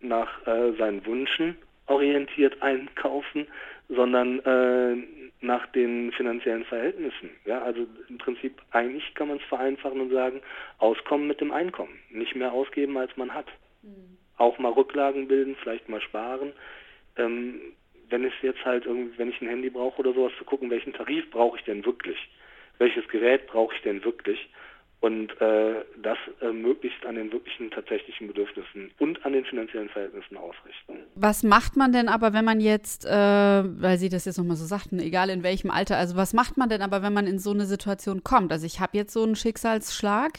nach 0.00 0.46
äh, 0.46 0.72
seinen 0.76 1.06
Wünschen 1.06 1.56
orientiert 1.86 2.60
einkaufen, 2.60 3.46
sondern 3.88 4.40
äh, 4.40 4.96
nach 5.40 5.64
den 5.68 6.12
finanziellen 6.12 6.66
Verhältnissen. 6.66 7.30
Ja, 7.46 7.62
also 7.62 7.86
im 8.10 8.18
Prinzip 8.18 8.60
eigentlich 8.72 9.14
kann 9.14 9.28
man 9.28 9.38
es 9.38 9.44
vereinfachen 9.44 10.02
und 10.02 10.12
sagen, 10.12 10.42
auskommen 10.76 11.26
mit 11.26 11.40
dem 11.40 11.52
Einkommen, 11.52 11.98
nicht 12.10 12.36
mehr 12.36 12.52
ausgeben, 12.52 12.98
als 12.98 13.16
man 13.16 13.32
hat. 13.32 13.46
Mhm. 13.82 14.18
Auch 14.36 14.58
mal 14.58 14.72
Rücklagen 14.72 15.26
bilden, 15.26 15.56
vielleicht 15.62 15.88
mal 15.88 16.02
sparen. 16.02 16.52
Ähm, 17.16 17.62
wenn 18.10 18.24
es 18.24 18.32
jetzt 18.42 18.64
halt 18.64 18.86
irgendwie, 18.86 19.18
wenn 19.18 19.30
ich 19.30 19.40
ein 19.40 19.48
Handy 19.48 19.70
brauche 19.70 20.00
oder 20.00 20.12
sowas, 20.12 20.32
zu 20.38 20.44
gucken, 20.44 20.70
welchen 20.70 20.92
Tarif 20.92 21.30
brauche 21.30 21.58
ich 21.58 21.64
denn 21.64 21.84
wirklich? 21.84 22.18
Welches 22.78 23.08
Gerät 23.08 23.46
brauche 23.46 23.74
ich 23.74 23.82
denn 23.82 24.04
wirklich? 24.04 24.48
Und 25.00 25.30
äh, 25.40 25.84
das 26.02 26.16
äh, 26.40 26.50
möglichst 26.50 27.04
an 27.04 27.16
den 27.16 27.30
wirklichen 27.30 27.70
tatsächlichen 27.70 28.26
Bedürfnissen 28.28 28.90
und 28.98 29.24
an 29.26 29.34
den 29.34 29.44
finanziellen 29.44 29.88
Verhältnissen 29.90 30.36
ausrichten. 30.36 30.94
Was 31.14 31.42
macht 31.42 31.76
man 31.76 31.92
denn 31.92 32.08
aber, 32.08 32.32
wenn 32.32 32.44
man 32.44 32.60
jetzt, 32.60 33.04
äh, 33.04 33.10
weil 33.10 33.98
Sie 33.98 34.08
das 34.08 34.24
jetzt 34.24 34.38
nochmal 34.38 34.56
so 34.56 34.64
sagten, 34.64 34.98
egal 34.98 35.28
in 35.28 35.42
welchem 35.42 35.70
Alter, 35.70 35.98
also 35.98 36.16
was 36.16 36.32
macht 36.32 36.56
man 36.56 36.70
denn 36.70 36.80
aber, 36.80 37.02
wenn 37.02 37.12
man 37.12 37.26
in 37.26 37.38
so 37.38 37.50
eine 37.50 37.66
Situation 37.66 38.24
kommt? 38.24 38.50
Also 38.50 38.64
ich 38.64 38.80
habe 38.80 38.96
jetzt 38.96 39.12
so 39.12 39.22
einen 39.22 39.36
Schicksalsschlag 39.36 40.32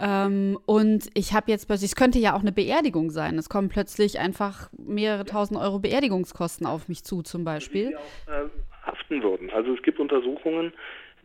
ähm, 0.00 0.58
und 0.66 1.08
ich 1.14 1.32
habe 1.32 1.50
jetzt 1.50 1.66
plötzlich, 1.66 1.90
es 1.90 1.96
könnte 1.96 2.18
ja 2.18 2.34
auch 2.34 2.42
eine 2.42 2.52
Beerdigung 2.52 3.10
sein. 3.10 3.38
Es 3.38 3.48
kommen 3.48 3.68
plötzlich 3.68 4.18
einfach 4.18 4.68
mehrere 4.76 5.24
tausend 5.24 5.60
Euro 5.60 5.78
Beerdigungskosten 5.78 6.66
auf 6.66 6.88
mich 6.88 7.04
zu 7.04 7.22
zum 7.22 7.44
Beispiel. 7.44 7.90
Die 7.90 7.96
auch 7.96 8.00
äh, 8.28 8.48
haften 8.84 9.22
würden. 9.22 9.50
Also 9.50 9.74
es 9.74 9.82
gibt 9.82 10.00
Untersuchungen, 10.00 10.72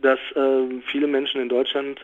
dass 0.01 0.19
äh, 0.35 0.81
viele 0.91 1.07
Menschen 1.07 1.41
in 1.41 1.49
Deutschland 1.49 1.99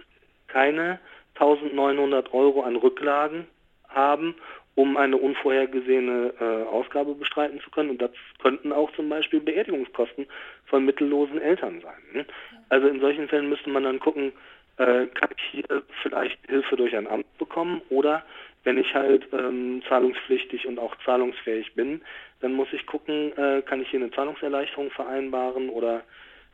keine 0.54 1.00
1900 1.36 2.32
Euro 2.34 2.62
an 2.62 2.76
Rücklagen 2.76 3.48
haben, 3.90 4.36
um 4.76 4.98
eine 4.98 5.18
unvorhergesehene 5.18 6.34
äh, 6.40 6.64
Ausgabe 6.68 7.16
bestreiten 7.16 7.60
zu 7.62 7.70
können. 7.72 7.90
Und 7.92 8.02
das 8.02 8.12
könnten 8.42 8.72
auch 8.72 8.92
zum 8.94 9.10
Beispiel 9.10 9.40
Beerdigungskosten 9.40 10.28
von 10.66 10.86
mittellosen 10.86 11.42
Eltern 11.42 11.82
sein. 11.82 12.02
Ne? 12.14 12.26
Also 12.70 12.88
in 12.88 13.00
solchen 13.00 13.28
Fällen 13.28 13.50
müsste 13.50 13.70
man 13.70 13.84
dann 13.84 14.00
gucken, 14.00 14.32
äh, 14.78 15.08
kann 15.08 15.30
ich 15.38 15.44
hier 15.52 15.84
vielleicht 16.02 16.40
Hilfe 16.48 16.76
durch 16.76 16.96
ein 16.96 17.08
Amt 17.08 17.38
bekommen 17.38 17.82
oder 17.90 18.24
wenn 18.64 18.78
ich 18.78 18.94
halt 18.94 19.28
ähm, 19.34 19.84
zahlungspflichtig 19.90 20.68
und 20.68 20.80
auch 20.80 20.96
zahlungsfähig 21.06 21.74
bin, 21.76 22.02
dann 22.40 22.54
muss 22.54 22.72
ich 22.72 22.86
gucken, 22.86 23.38
äh, 23.38 23.62
kann 23.62 23.82
ich 23.82 23.90
hier 23.90 24.00
eine 24.00 24.12
Zahlungserleichterung 24.12 24.90
vereinbaren 24.92 25.70
oder 25.70 26.04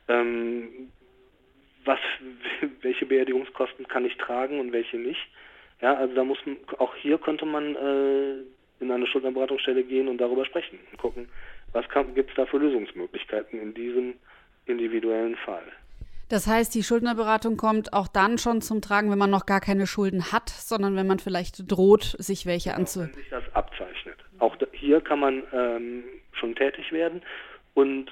ähm, 0.07 0.89
was, 1.85 1.99
welche 2.81 3.05
Beerdigungskosten 3.05 3.87
kann 3.87 4.05
ich 4.05 4.17
tragen 4.17 4.59
und 4.59 4.71
welche 4.71 4.97
nicht. 4.97 5.27
Ja, 5.81 5.95
also 5.95 6.13
da 6.13 6.23
muss 6.23 6.39
man, 6.45 6.57
auch 6.77 6.95
hier 6.95 7.17
könnte 7.17 7.45
man 7.45 7.75
äh, 7.75 8.33
in 8.79 8.91
eine 8.91 9.07
Schuldnerberatungsstelle 9.07 9.83
gehen 9.83 10.07
und 10.07 10.17
darüber 10.17 10.45
sprechen 10.45 10.79
und 10.91 10.97
gucken, 10.97 11.29
was 11.71 11.85
gibt 12.15 12.31
es 12.31 12.35
da 12.35 12.45
für 12.45 12.57
Lösungsmöglichkeiten 12.57 13.59
in 13.61 13.73
diesem 13.73 14.15
individuellen 14.65 15.35
Fall. 15.37 15.63
Das 16.29 16.45
heißt, 16.45 16.75
die 16.75 16.83
Schuldnerberatung 16.83 17.57
kommt 17.57 17.91
auch 17.91 18.07
dann 18.07 18.37
schon 18.37 18.61
zum 18.61 18.81
Tragen, 18.81 19.09
wenn 19.09 19.17
man 19.17 19.31
noch 19.31 19.47
gar 19.47 19.59
keine 19.59 19.87
Schulden 19.87 20.31
hat, 20.31 20.49
sondern 20.49 20.95
wenn 20.95 21.07
man 21.07 21.17
vielleicht 21.17 21.71
droht, 21.71 22.15
sich 22.19 22.45
welche 22.45 22.69
genau, 22.69 22.81
anzu. 22.81 23.01
Wenn 23.01 23.13
sich 23.13 23.29
das 23.29 23.43
abzeichnet. 23.55 24.17
Auch 24.37 24.55
da, 24.57 24.67
hier 24.71 25.01
kann 25.01 25.19
man 25.19 25.43
ähm, 25.51 26.03
schon 26.33 26.55
tätig 26.55 26.91
werden 26.91 27.23
und 27.73 28.11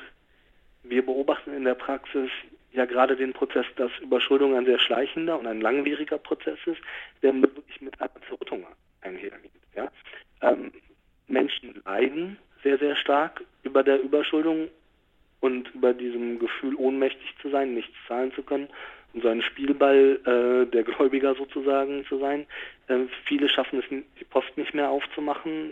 wir 0.83 1.05
beobachten 1.05 1.53
in 1.53 1.63
der 1.63 1.75
Praxis 1.75 2.29
ja 2.77 2.85
gerade 2.85 3.15
den 3.15 3.33
Prozess, 3.33 3.65
dass 3.75 3.91
Überschuldung 4.01 4.55
ein 4.55 4.65
sehr 4.65 4.79
schleichender 4.79 5.37
und 5.39 5.47
ein 5.47 5.61
langwieriger 5.61 6.17
Prozess 6.17 6.59
ist, 6.65 6.81
der 7.21 7.33
wirklich 7.33 7.81
mit 7.81 7.99
einer 7.99 8.11
Zerrüttung 8.27 8.65
einhergeht. 9.01 9.51
Ja? 9.75 9.91
Ähm, 10.41 10.71
Menschen 11.27 11.81
leiden 11.85 12.37
sehr, 12.63 12.77
sehr 12.77 12.95
stark 12.95 13.43
über 13.63 13.83
der 13.83 14.01
Überschuldung 14.01 14.69
und 15.39 15.73
über 15.75 15.93
diesem 15.93 16.39
Gefühl, 16.39 16.75
ohnmächtig 16.75 17.35
zu 17.41 17.49
sein, 17.49 17.73
nichts 17.73 17.93
zahlen 18.07 18.31
zu 18.33 18.43
können 18.43 18.69
und 19.13 19.23
so 19.23 19.29
ein 19.29 19.41
Spielball 19.41 20.19
äh, 20.25 20.71
der 20.71 20.83
Gläubiger 20.83 21.35
sozusagen 21.35 22.05
zu 22.05 22.19
sein. 22.19 22.45
Äh, 22.87 23.05
viele 23.25 23.49
schaffen 23.49 23.79
es, 23.79 23.85
die 23.89 24.25
Post 24.25 24.57
nicht 24.57 24.73
mehr 24.73 24.89
aufzumachen, 24.89 25.71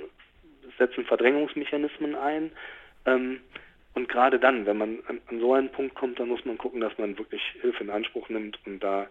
setzen 0.77 1.05
Verdrängungsmechanismen 1.05 2.15
ein. 2.15 2.51
Ähm, 3.05 3.39
und 3.95 4.10
gerade 4.10 4.39
dann, 4.39 4.65
wenn 4.65 4.77
man 4.77 4.99
an, 5.08 5.21
an, 5.27 5.39
so 5.39 5.53
einen 5.53 5.69
Punkt 5.69 5.95
kommt, 5.95 6.19
dann 6.19 6.27
muss 6.27 6.45
man 6.45 6.58
gucken, 6.58 6.81
dass 6.81 6.97
man 6.97 7.17
wirklich 7.17 7.41
Hilfe 7.62 7.84
in 7.84 7.89
Anspruch 7.89 8.29
nimmt 8.29 8.60
und 8.65 8.79
da 8.81 9.08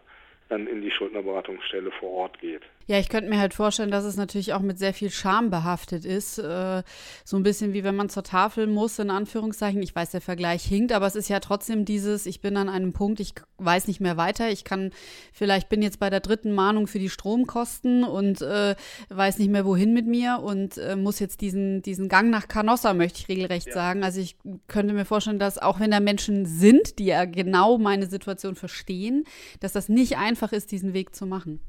dann 0.48 0.66
in 0.66 0.82
die 0.82 0.90
Schuldnerberatungsstelle 0.90 1.90
vor 1.92 2.10
Ort 2.10 2.38
geht. 2.40 2.62
Ja, 2.86 2.98
ich 2.98 3.08
könnte 3.08 3.30
mir 3.30 3.38
halt 3.38 3.54
vorstellen, 3.54 3.90
dass 3.90 4.04
es 4.04 4.16
natürlich 4.16 4.52
auch 4.52 4.60
mit 4.60 4.78
sehr 4.78 4.92
viel 4.92 5.08
Scham 5.08 5.48
behaftet 5.48 6.04
ist. 6.04 6.38
Äh, 6.38 6.82
so 7.24 7.36
ein 7.38 7.42
bisschen 7.42 7.72
wie 7.72 7.82
wenn 7.82 7.96
man 7.96 8.10
zur 8.10 8.24
Tafel 8.24 8.66
muss, 8.66 8.98
in 8.98 9.08
Anführungszeichen. 9.08 9.82
Ich 9.82 9.94
weiß, 9.94 10.10
der 10.10 10.20
Vergleich 10.20 10.62
hinkt, 10.64 10.92
aber 10.92 11.06
es 11.06 11.16
ist 11.16 11.30
ja 11.30 11.40
trotzdem 11.40 11.86
dieses, 11.86 12.26
ich 12.26 12.42
bin 12.42 12.58
an 12.58 12.68
einem 12.68 12.92
Punkt, 12.92 13.20
ich 13.20 13.32
weiß 13.56 13.88
nicht 13.88 14.00
mehr 14.00 14.18
weiter. 14.18 14.50
Ich 14.50 14.64
kann, 14.64 14.90
vielleicht 15.32 15.70
bin 15.70 15.80
jetzt 15.80 15.98
bei 15.98 16.10
der 16.10 16.20
dritten 16.20 16.52
Mahnung 16.52 16.86
für 16.86 16.98
die 16.98 17.08
Stromkosten 17.08 18.04
und 18.04 18.42
äh, 18.42 18.74
weiß 19.08 19.38
nicht 19.38 19.50
mehr, 19.50 19.64
wohin 19.64 19.94
mit 19.94 20.06
mir 20.06 20.40
und 20.42 20.76
äh, 20.76 20.94
muss 20.94 21.20
jetzt 21.20 21.40
diesen, 21.40 21.80
diesen 21.80 22.10
Gang 22.10 22.28
nach 22.28 22.48
Canossa, 22.48 22.92
möchte 22.92 23.20
ich 23.20 23.28
regelrecht 23.28 23.68
ja. 23.68 23.72
sagen. 23.72 24.04
Also 24.04 24.20
ich 24.20 24.36
könnte 24.68 24.92
mir 24.92 25.06
vorstellen, 25.06 25.38
dass 25.38 25.56
auch 25.56 25.80
wenn 25.80 25.90
da 25.90 26.00
Menschen 26.00 26.44
sind, 26.44 26.98
die 26.98 27.06
ja 27.06 27.24
genau 27.24 27.78
meine 27.78 28.08
Situation 28.08 28.56
verstehen, 28.56 29.24
dass 29.60 29.72
das 29.72 29.88
nicht 29.88 30.18
einfach 30.34 30.52
ist, 30.52 30.72
diesen 30.72 30.94
Weg 30.94 31.14
zu 31.14 31.26
machen. 31.26 31.60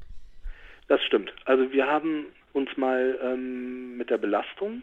Das 0.88 1.00
stimmt. 1.04 1.32
Also 1.44 1.72
wir 1.72 1.86
haben 1.86 2.26
uns 2.52 2.76
mal 2.76 3.16
ähm, 3.22 3.96
mit 3.96 4.10
der 4.10 4.18
Belastung 4.18 4.82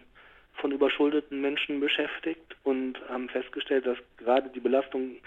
von 0.53 0.71
überschuldeten 0.71 1.41
Menschen 1.41 1.81
beschäftigt 1.81 2.55
und 2.63 2.93
haben 3.09 3.27
festgestellt, 3.27 3.85
dass 3.85 3.97
gerade 4.17 4.49
die 4.55 4.61
Belastung 4.61 5.17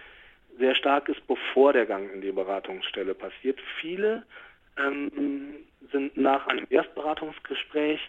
sehr 0.58 0.74
stark 0.74 1.10
ist, 1.10 1.20
bevor 1.26 1.74
der 1.74 1.84
Gang 1.84 2.10
in 2.14 2.22
die 2.22 2.32
Beratungsstelle 2.32 3.14
passiert. 3.14 3.58
Viele 3.78 4.22
ähm, 4.78 5.10
sind 5.92 6.16
nach 6.16 6.46
einem 6.46 6.66
Erstberatungsgespräch, 6.70 8.00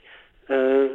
äh, 0.48 0.88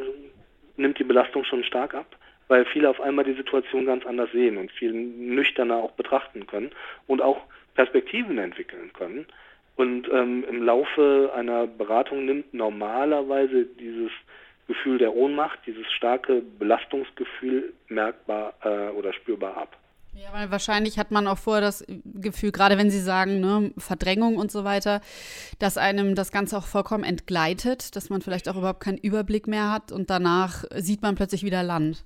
nimmt 0.78 0.98
die 0.98 1.04
Belastung 1.04 1.44
schon 1.44 1.62
stark 1.64 1.92
ab, 1.94 2.16
weil 2.48 2.64
viele 2.64 2.88
auf 2.88 3.02
einmal 3.02 3.26
die 3.26 3.34
Situation 3.34 3.84
ganz 3.84 4.06
anders 4.06 4.32
sehen 4.32 4.56
und 4.56 4.72
viel 4.72 4.94
nüchterner 4.94 5.76
auch 5.76 5.92
betrachten 5.92 6.46
können 6.46 6.70
und 7.06 7.20
auch 7.20 7.42
Perspektiven 7.74 8.38
entwickeln 8.38 8.92
können. 8.92 9.26
Und 9.76 10.08
ähm, 10.12 10.44
im 10.48 10.62
Laufe 10.62 11.32
einer 11.34 11.66
Beratung 11.66 12.26
nimmt 12.26 12.52
normalerweise 12.52 13.64
dieses 13.64 14.10
Gefühl 14.68 14.98
der 14.98 15.14
Ohnmacht, 15.14 15.58
dieses 15.66 15.90
starke 15.92 16.42
Belastungsgefühl 16.58 17.72
merkbar 17.88 18.54
äh, 18.62 18.90
oder 18.90 19.12
spürbar 19.12 19.56
ab. 19.56 19.76
Ja, 20.14 20.28
weil 20.34 20.50
wahrscheinlich 20.50 20.98
hat 20.98 21.10
man 21.10 21.26
auch 21.26 21.38
vorher 21.38 21.62
das 21.62 21.86
Gefühl, 22.04 22.52
gerade 22.52 22.76
wenn 22.76 22.90
Sie 22.90 23.00
sagen, 23.00 23.40
ne, 23.40 23.72
Verdrängung 23.78 24.36
und 24.36 24.50
so 24.50 24.62
weiter, 24.62 25.00
dass 25.58 25.78
einem 25.78 26.14
das 26.14 26.30
Ganze 26.32 26.58
auch 26.58 26.66
vollkommen 26.66 27.02
entgleitet, 27.02 27.96
dass 27.96 28.10
man 28.10 28.20
vielleicht 28.20 28.46
auch 28.48 28.56
überhaupt 28.56 28.80
keinen 28.80 28.98
Überblick 28.98 29.46
mehr 29.46 29.72
hat 29.72 29.90
und 29.90 30.10
danach 30.10 30.64
sieht 30.74 31.00
man 31.00 31.14
plötzlich 31.14 31.44
wieder 31.44 31.62
Land. 31.62 32.04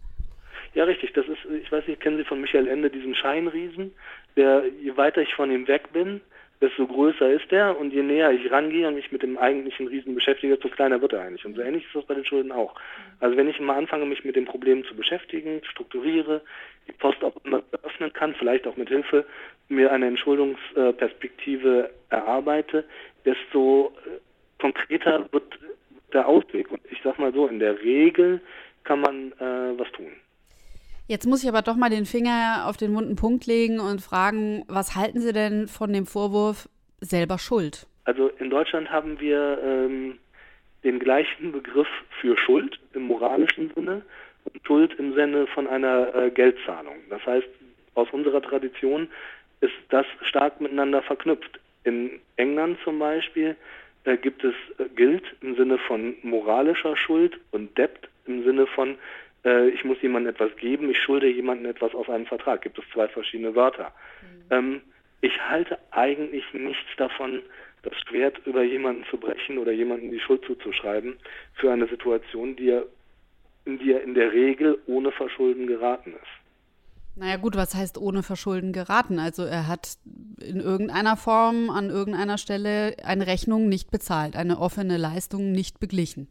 Ja, 0.75 0.85
richtig. 0.85 1.15
Das 1.15 1.27
ist, 1.27 1.39
ich 1.63 1.73
weiß 1.73 1.89
nicht, 1.89 2.01
kennen 2.01 2.17
Sie 2.17 2.25
von 2.25 2.41
Michael 2.41 2.69
Ende 2.69 2.91
diesen 2.91 3.15
Scheinriesen, 3.17 3.93
der, 4.37 4.65
je 4.81 4.97
weiter 4.97 5.23
ich 5.23 5.35
von 5.35 5.51
ihm 5.51 5.67
weg 5.69 5.93
bin, 5.93 6.21
desto 6.61 6.87
größer 6.87 7.31
ist 7.31 7.53
er 7.53 7.79
und 7.79 7.93
je 7.93 8.03
näher 8.03 8.31
ich 8.31 8.51
rangehe 8.51 8.89
und 8.89 8.95
mich 8.95 9.13
mit 9.13 9.23
dem 9.23 9.37
eigentlichen 9.37 9.89
Riesen 9.89 10.15
beschäftige, 10.15 10.55
desto 10.55 10.69
kleiner 10.71 11.01
wird 11.03 11.13
er 11.13 11.23
eigentlich. 11.23 11.45
Und 11.45 11.55
so 11.55 11.61
ähnlich 11.61 11.85
ist 11.85 11.95
das 11.95 12.07
bei 12.07 12.15
den 12.15 12.25
Schulden 12.25 12.53
auch. 12.53 12.75
Also 13.21 13.37
wenn 13.37 13.49
ich 13.49 13.61
mal 13.61 13.77
anfange, 13.77 14.07
mich 14.07 14.25
mit 14.25 14.37
dem 14.37 14.47
Problem 14.47 14.85
zu 14.85 14.97
beschäftigen, 14.97 15.61
strukturiere, 15.65 16.41
die 16.89 16.93
Post 16.93 17.23
auch 17.23 17.37
immer 17.45 17.63
öffnen 17.83 18.13
kann, 18.13 18.35
vielleicht 18.35 18.67
auch 18.67 18.77
mit 18.77 18.89
Hilfe 18.89 19.27
mir 19.69 19.93
eine 19.93 20.07
Entschuldungsperspektive 20.07 21.91
erarbeite, 22.09 22.85
desto 23.25 23.93
äh, 24.07 24.19
konkreter 24.61 25.29
wird 25.33 25.59
der 26.13 26.27
Ausweg. 26.27 26.71
Und 26.71 26.81
ich 26.91 27.01
sag 27.03 27.19
mal 27.19 27.33
so, 27.33 27.47
in 27.49 27.59
der 27.59 27.83
Regel 27.83 28.41
kann 28.85 29.01
man 29.01 29.33
äh, 29.33 29.79
was 29.79 29.91
tun. 29.93 30.13
Jetzt 31.09 31.27
muss 31.27 31.45
ich 31.45 31.49
aber 31.49 31.63
doch 31.63 31.77
mal 31.77 31.89
den 31.89 32.05
Finger 32.05 32.65
auf 32.67 32.77
den 32.77 32.95
wunden 32.95 33.15
Punkt 33.15 33.47
legen 33.47 33.79
und 33.79 34.01
fragen, 34.01 34.65
was 34.67 34.97
halten 34.97 35.21
Sie 35.21 35.33
denn 35.33 35.69
von 35.69 35.93
dem 35.93 36.05
Vorwurf 36.05 36.69
selber 37.01 37.39
Schuld? 37.39 37.87
Also 38.05 38.29
in 38.39 38.51
Deutschland 38.51 38.91
haben 38.91 39.21
wir 39.21 39.59
ähm, 39.63 40.19
den 40.83 40.99
gleichen 40.99 41.53
Begriff 41.53 41.87
für 42.21 42.37
Schuld 42.37 42.79
im 42.93 43.03
moralischen 43.03 43.71
Sinne 43.75 44.03
und 44.45 44.67
Schuld 44.67 44.95
im 44.99 45.15
Sinne 45.15 45.47
von 45.47 45.69
einer 45.69 46.13
äh, 46.15 46.31
Geldzahlung. 46.31 46.97
Das 47.09 47.25
heißt, 47.25 47.49
aus 47.95 48.09
unserer 48.11 48.43
Tradition 48.43 49.09
ist 49.61 49.75
das 49.91 50.07
stark 50.23 50.61
miteinander 50.61 51.03
verknüpft. 51.03 51.61
In 51.85 52.21
England 52.37 52.79
zum 52.83 52.99
Beispiel 52.99 53.57
äh, 54.05 54.17
gibt 54.17 54.43
es 54.43 54.55
äh, 54.79 54.89
gilt 54.97 55.25
im 55.41 55.55
Sinne 55.57 55.79
von 55.79 56.17
moralischer 56.23 56.97
Schuld 56.97 57.39
und 57.53 57.77
Debt 57.79 58.09
im 58.27 58.45
Sinne 58.45 58.67
von 58.67 58.97
äh, 59.47 59.69
ich 59.69 59.85
muss 59.85 60.03
jemandem 60.03 60.35
etwas 60.35 60.55
geben, 60.57 60.91
ich 60.91 60.99
schulde 60.99 61.29
jemandem 61.29 61.71
etwas 61.71 61.95
aus 61.95 62.09
einem 62.09 62.27
Vertrag. 62.27 62.63
Gibt 62.63 62.79
es 62.79 62.85
zwei 62.93 63.09
verschiedene 63.09 63.55
Wörter. 63.55 63.93
Mhm. 64.21 64.47
Ähm, 64.51 64.81
ich 65.21 65.41
halte 65.49 65.79
eigentlich 65.93 66.45
nichts 66.53 66.91
davon, 66.99 67.43
das 67.83 67.95
Schwert 68.07 68.39
über 68.45 68.63
jemanden 68.65 69.05
zu 69.09 69.17
brechen 69.17 69.59
oder 69.59 69.73
jemandem 69.73 70.11
die 70.11 70.21
Schuld 70.21 70.45
zuzuschreiben 70.45 71.17
für 71.55 71.73
eine 71.73 71.87
Situation, 71.87 72.57
die 72.57 72.71
er, 72.71 72.85
in 73.65 73.79
die 73.79 73.93
er 73.93 74.03
in 74.03 74.15
der 74.15 74.33
Regel 74.33 74.79
ohne 74.87 75.13
Verschulden 75.13 75.67
geraten 75.67 76.13
ist. 76.13 76.47
Naja 77.19 77.37
gut, 77.37 77.57
was 77.57 77.75
heißt 77.75 77.97
ohne 77.97 78.23
Verschulden 78.23 78.73
geraten? 78.73 79.19
Also 79.19 79.45
er 79.45 79.69
hat 79.69 79.97
in 80.39 80.61
irgendeiner 80.61 81.17
Form 81.17 81.71
an 81.71 81.89
irgendeiner 81.89 82.37
Stelle 82.37 82.97
eine 83.03 83.27
Rechnung 83.27 83.69
nicht 83.69 83.91
bezahlt, 83.91 84.37
eine 84.37 84.59
offene 84.59 84.99
Leistung 84.99 85.53
nicht 85.53 85.81
beglichen. 85.81 86.29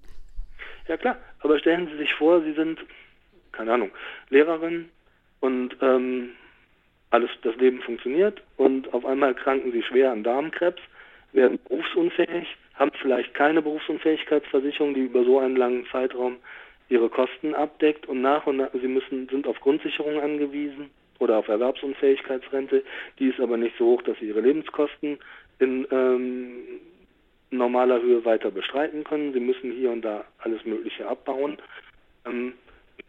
Ja 0.88 0.98
klar, 0.98 1.18
aber 1.40 1.58
stellen 1.58 1.88
Sie 1.88 1.98
sich 1.98 2.14
vor, 2.14 2.44
Sie 2.44 2.54
sind 2.54 2.80
keine 3.56 3.74
Ahnung, 3.74 3.92
Lehrerin 4.30 4.90
und 5.40 5.76
ähm, 5.82 6.32
alles, 7.12 7.30
das 7.44 7.56
Leben 7.58 7.82
funktioniert 7.82 8.42
und 8.58 8.94
auf 8.94 9.06
einmal 9.06 9.34
kranken 9.34 9.72
sie 9.72 9.84
schwer 9.84 10.12
an 10.12 10.24
Darmkrebs, 10.24 10.82
werden 11.34 11.60
berufsunfähig, 11.68 12.48
haben 12.76 12.92
vielleicht 13.02 13.34
keine 13.34 13.62
Berufsunfähigkeitsversicherung, 13.62 14.94
die 14.94 15.02
über 15.02 15.24
so 15.24 15.40
einen 15.40 15.56
langen 15.56 15.86
Zeitraum 15.92 16.38
ihre 16.90 17.10
Kosten 17.10 17.56
abdeckt 17.56 18.06
und 18.08 18.22
nach 18.22 18.46
und 18.48 18.58
nach, 18.58 18.70
sie 18.74 18.88
müssen, 18.88 19.28
sind 19.30 19.48
auf 19.48 19.60
Grundsicherung 19.60 20.20
angewiesen 20.20 20.90
oder 21.20 21.38
auf 21.38 21.48
Erwerbsunfähigkeitsrente, 21.48 22.84
die 23.20 23.28
ist 23.28 23.40
aber 23.40 23.58
nicht 23.58 23.78
so 23.78 23.86
hoch, 23.86 24.02
dass 24.04 24.18
sie 24.20 24.28
ihre 24.28 24.42
Lebenskosten 24.42 25.18
in 25.60 25.88
ähm, 25.92 26.52
normaler 27.52 28.02
Höhe 28.02 28.26
weiter 28.26 28.52
bestreiten 28.52 29.04
können. 29.04 29.34
Sie 29.34 29.40
müssen 29.40 29.72
hier 29.72 29.92
und 29.92 30.02
da 30.02 30.26
alles 30.40 30.66
Mögliche 30.66 31.08
abbauen. 31.08 31.58
Ähm, 32.26 32.54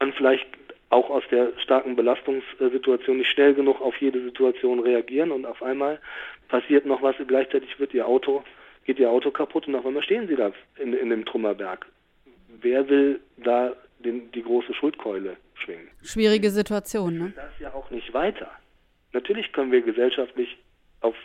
man 0.00 0.12
vielleicht 0.12 0.46
auch 0.90 1.10
aus 1.10 1.24
der 1.30 1.52
starken 1.58 1.96
Belastungssituation 1.96 3.18
nicht 3.18 3.30
schnell 3.30 3.54
genug 3.54 3.80
auf 3.80 3.96
jede 3.96 4.22
Situation 4.22 4.80
reagieren 4.80 5.32
und 5.32 5.44
auf 5.44 5.62
einmal 5.62 6.00
passiert 6.48 6.86
noch 6.86 7.02
was, 7.02 7.16
gleichzeitig 7.26 7.78
wird 7.80 7.92
ihr 7.92 8.06
Auto, 8.06 8.44
geht 8.84 8.98
ihr 8.98 9.10
Auto 9.10 9.30
kaputt 9.30 9.66
und 9.66 9.74
auf 9.74 9.84
einmal 9.84 10.02
stehen 10.02 10.28
sie 10.28 10.36
da 10.36 10.52
in, 10.76 10.92
in 10.92 11.10
dem 11.10 11.24
Trümmerberg. 11.24 11.86
Wer 12.60 12.88
will 12.88 13.20
da 13.36 13.72
den, 13.98 14.30
die 14.32 14.42
große 14.42 14.74
Schuldkeule 14.74 15.36
schwingen? 15.54 15.88
Schwierige 16.02 16.50
Situation, 16.50 17.18
ne? 17.18 17.32
Das 17.34 17.58
ja 17.58 17.74
auch 17.74 17.90
nicht 17.90 18.14
weiter. 18.14 18.50
Natürlich 19.12 19.52
können 19.52 19.72
wir 19.72 19.82
gesellschaftlich 19.82 20.56
auf 21.00 21.16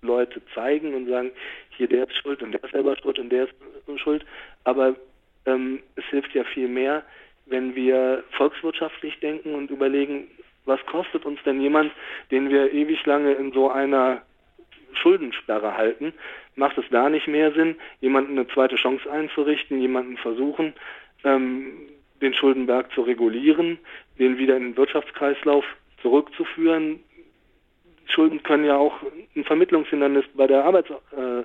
Leute 0.00 0.40
zeigen 0.54 0.94
und 0.94 1.08
sagen, 1.08 1.30
hier 1.76 1.88
der 1.88 2.08
ist 2.08 2.16
schuld 2.16 2.42
und 2.42 2.52
der 2.52 2.64
ist 2.64 2.72
selber 2.72 2.96
schuld 2.96 3.18
und 3.18 3.30
der 3.30 3.44
ist 3.44 4.00
schuld, 4.00 4.24
aber 4.64 4.96
ähm, 5.46 5.80
es 5.96 6.04
hilft 6.06 6.34
ja 6.34 6.44
viel 6.44 6.68
mehr, 6.68 7.04
wenn 7.52 7.76
wir 7.76 8.24
volkswirtschaftlich 8.32 9.20
denken 9.20 9.54
und 9.54 9.70
überlegen, 9.70 10.26
was 10.64 10.84
kostet 10.86 11.24
uns 11.24 11.40
denn 11.44 11.60
jemand, 11.60 11.92
den 12.32 12.50
wir 12.50 12.72
ewig 12.72 13.04
lange 13.06 13.32
in 13.34 13.52
so 13.52 13.70
einer 13.70 14.22
Schuldensperre 14.94 15.76
halten, 15.76 16.12
macht 16.56 16.78
es 16.78 16.84
da 16.90 17.08
nicht 17.08 17.28
mehr 17.28 17.52
Sinn, 17.52 17.76
jemanden 18.00 18.32
eine 18.32 18.48
zweite 18.48 18.76
Chance 18.76 19.10
einzurichten, 19.10 19.80
jemanden 19.80 20.16
versuchen, 20.16 20.74
ähm, 21.24 21.72
den 22.20 22.34
Schuldenberg 22.34 22.92
zu 22.92 23.02
regulieren, 23.02 23.78
den 24.18 24.38
wieder 24.38 24.56
in 24.56 24.62
den 24.62 24.76
Wirtschaftskreislauf 24.76 25.64
zurückzuführen. 26.02 27.00
Schulden 28.06 28.42
können 28.42 28.64
ja 28.64 28.76
auch 28.76 29.00
ein 29.34 29.44
Vermittlungshindernis 29.44 30.24
bei 30.34 30.46
der 30.46 30.64
Arbeits 30.64 30.90
äh, 30.90 31.44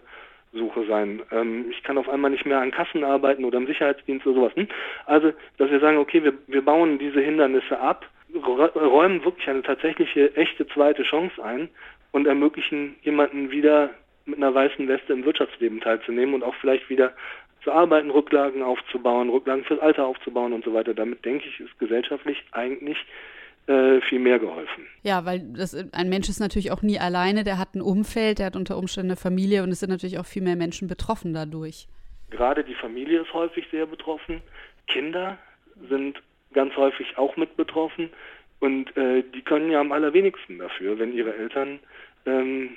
Suche 0.54 0.86
sein. 0.88 1.22
Ähm, 1.32 1.66
ich 1.70 1.84
kann 1.84 1.98
auf 1.98 2.10
einmal 2.10 2.32
nicht 2.32 2.46
mehr 2.46 2.60
an 2.60 2.72
Kassen 2.72 3.04
arbeiten 3.04 3.46
oder 3.46 3.58
im 3.58 3.68
Sicherheitsdienst 3.68 4.26
oder 4.26 4.36
sowas. 4.36 4.56
Hm? 4.56 4.68
Also, 5.06 5.34
dass 5.58 5.70
wir 5.70 5.80
sagen, 5.80 5.98
okay, 5.98 6.24
wir, 6.24 6.34
wir 6.48 6.64
bauen 6.64 7.00
diese 7.00 7.22
Hindernisse 7.22 7.80
ab, 7.80 8.06
räumen 8.34 9.24
wirklich 9.24 9.48
eine 9.50 9.62
tatsächliche, 9.62 10.36
echte 10.36 10.68
zweite 10.68 11.04
Chance 11.04 11.44
ein 11.44 11.70
und 12.12 12.28
ermöglichen 12.28 12.96
jemanden 13.02 13.52
wieder 13.52 13.92
mit 14.26 14.38
einer 14.38 14.54
weißen 14.54 14.88
Weste 14.88 15.14
im 15.14 15.26
Wirtschaftsleben 15.26 15.80
teilzunehmen 15.80 16.36
und 16.36 16.44
auch 16.44 16.56
vielleicht 16.56 16.90
wieder 16.90 17.14
zu 17.64 17.72
arbeiten, 17.72 18.12
Rücklagen 18.12 18.62
aufzubauen, 18.62 19.30
Rücklagen 19.30 19.64
fürs 19.64 19.80
Alter 19.80 20.06
aufzubauen 20.06 20.54
und 20.54 20.64
so 20.66 20.74
weiter. 20.74 20.94
Damit 20.94 21.26
denke 21.26 21.48
ich, 21.48 21.60
ist 21.60 21.78
gesellschaftlich 21.80 22.44
eigentlich 22.52 22.98
viel 23.68 24.20
mehr 24.20 24.40
geholfen. 24.40 24.88
Ja, 25.04 25.26
weil 25.26 25.42
das, 25.42 25.76
ein 25.92 26.08
Mensch 26.08 26.30
ist 26.30 26.40
natürlich 26.40 26.72
auch 26.72 26.82
nie 26.82 27.00
alleine, 27.00 27.44
der 27.44 27.58
hat 27.58 27.76
ein 27.76 27.82
Umfeld, 27.82 28.40
der 28.40 28.46
hat 28.46 28.56
unter 28.56 28.78
Umständen 28.78 29.12
eine 29.12 29.18
Familie 29.18 29.62
und 29.62 29.72
es 29.72 29.82
sind 29.82 29.90
natürlich 29.90 30.20
auch 30.20 30.26
viel 30.26 30.42
mehr 30.42 30.56
Menschen 30.56 30.88
betroffen 30.88 31.34
dadurch. 31.34 31.90
Gerade 32.30 32.64
die 32.64 32.76
Familie 32.76 33.22
ist 33.22 33.34
häufig 33.34 33.66
sehr 33.70 33.86
betroffen. 33.86 34.42
Kinder 34.88 35.38
sind 35.90 36.22
ganz 36.54 36.76
häufig 36.78 37.18
auch 37.18 37.36
mit 37.36 37.58
betroffen 37.58 38.10
und 38.60 38.96
äh, 38.98 39.24
die 39.36 39.42
können 39.42 39.70
ja 39.70 39.80
am 39.80 39.92
allerwenigsten 39.92 40.60
dafür, 40.60 40.98
wenn 41.00 41.14
ihre 41.14 41.36
Eltern 41.36 41.80
ähm, 42.26 42.72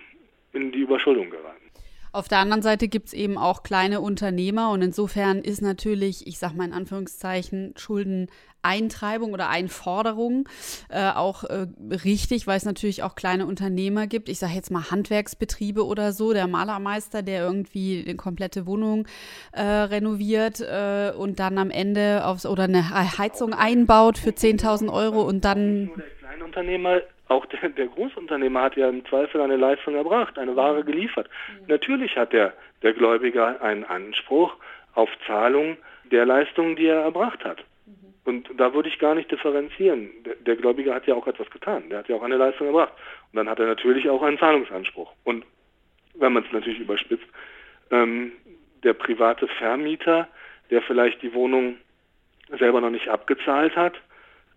in 0.52 0.72
die 0.72 0.80
Überschuldung 0.80 1.30
geraten. 1.30 1.70
Auf 2.12 2.26
der 2.26 2.38
anderen 2.38 2.62
Seite 2.62 2.88
gibt 2.88 3.08
es 3.08 3.12
eben 3.12 3.38
auch 3.38 3.62
kleine 3.62 4.00
Unternehmer 4.00 4.70
und 4.70 4.82
insofern 4.82 5.38
ist 5.38 5.62
natürlich, 5.62 6.26
ich 6.26 6.38
sage 6.38 6.56
mal 6.56 6.64
in 6.64 6.72
Anführungszeichen, 6.72 7.74
Schuldeneintreibung 7.76 9.32
oder 9.32 9.48
Einforderung 9.48 10.48
äh, 10.88 11.10
auch 11.10 11.44
äh, 11.44 11.68
richtig, 12.04 12.48
weil 12.48 12.56
es 12.56 12.64
natürlich 12.64 13.04
auch 13.04 13.14
kleine 13.14 13.46
Unternehmer 13.46 14.08
gibt. 14.08 14.28
Ich 14.28 14.40
sage 14.40 14.54
jetzt 14.54 14.72
mal 14.72 14.90
Handwerksbetriebe 14.90 15.86
oder 15.86 16.12
so, 16.12 16.32
der 16.32 16.48
Malermeister, 16.48 17.22
der 17.22 17.44
irgendwie 17.44 18.04
eine 18.04 18.16
komplette 18.16 18.66
Wohnung 18.66 19.06
äh, 19.52 19.62
renoviert 19.62 20.60
äh, 20.60 21.12
und 21.16 21.38
dann 21.38 21.58
am 21.58 21.70
Ende 21.70 22.24
aufs 22.24 22.44
oder 22.44 22.64
eine 22.64 23.18
Heizung 23.18 23.54
einbaut 23.54 24.18
für 24.18 24.30
10.000 24.30 24.92
Euro 24.92 25.22
und 25.22 25.44
dann. 25.44 25.90
Kleinunternehmer 26.40 27.02
auch 27.28 27.46
der, 27.46 27.68
der 27.68 27.86
Großunternehmer 27.86 28.62
hat 28.62 28.76
ja 28.76 28.88
im 28.88 29.04
Zweifel 29.04 29.40
eine 29.40 29.56
Leistung 29.56 29.94
erbracht, 29.94 30.38
eine 30.38 30.56
Ware 30.56 30.82
geliefert. 30.84 31.28
Mhm. 31.48 31.66
Natürlich 31.68 32.16
hat 32.16 32.32
der, 32.32 32.54
der 32.82 32.94
Gläubiger 32.94 33.60
einen 33.62 33.84
Anspruch 33.84 34.56
auf 34.94 35.10
Zahlung 35.26 35.76
der 36.10 36.26
Leistung, 36.26 36.76
die 36.76 36.86
er 36.86 37.02
erbracht 37.02 37.44
hat. 37.44 37.62
Mhm. 37.86 37.92
Und 38.24 38.48
da 38.56 38.72
würde 38.74 38.88
ich 38.88 38.98
gar 38.98 39.14
nicht 39.14 39.30
differenzieren. 39.30 40.10
Der, 40.24 40.34
der, 40.36 40.56
Gläubiger 40.56 40.94
hat 40.94 41.06
ja 41.06 41.14
auch 41.14 41.26
etwas 41.26 41.50
getan. 41.50 41.88
Der 41.90 41.98
hat 41.98 42.08
ja 42.08 42.16
auch 42.16 42.22
eine 42.22 42.36
Leistung 42.36 42.66
erbracht. 42.66 42.94
Und 43.32 43.36
dann 43.36 43.48
hat 43.48 43.60
er 43.60 43.66
natürlich 43.66 44.08
auch 44.08 44.22
einen 44.22 44.38
Zahlungsanspruch. 44.38 45.12
Und 45.24 45.44
wenn 46.14 46.32
man 46.32 46.44
es 46.44 46.52
natürlich 46.52 46.80
überspitzt, 46.80 47.26
ähm, 47.90 48.32
der 48.82 48.94
private 48.94 49.46
Vermieter, 49.46 50.26
der 50.70 50.82
vielleicht 50.82 51.22
die 51.22 51.34
Wohnung 51.34 51.76
selber 52.58 52.80
noch 52.80 52.90
nicht 52.90 53.08
abgezahlt 53.08 53.76
hat, 53.76 53.94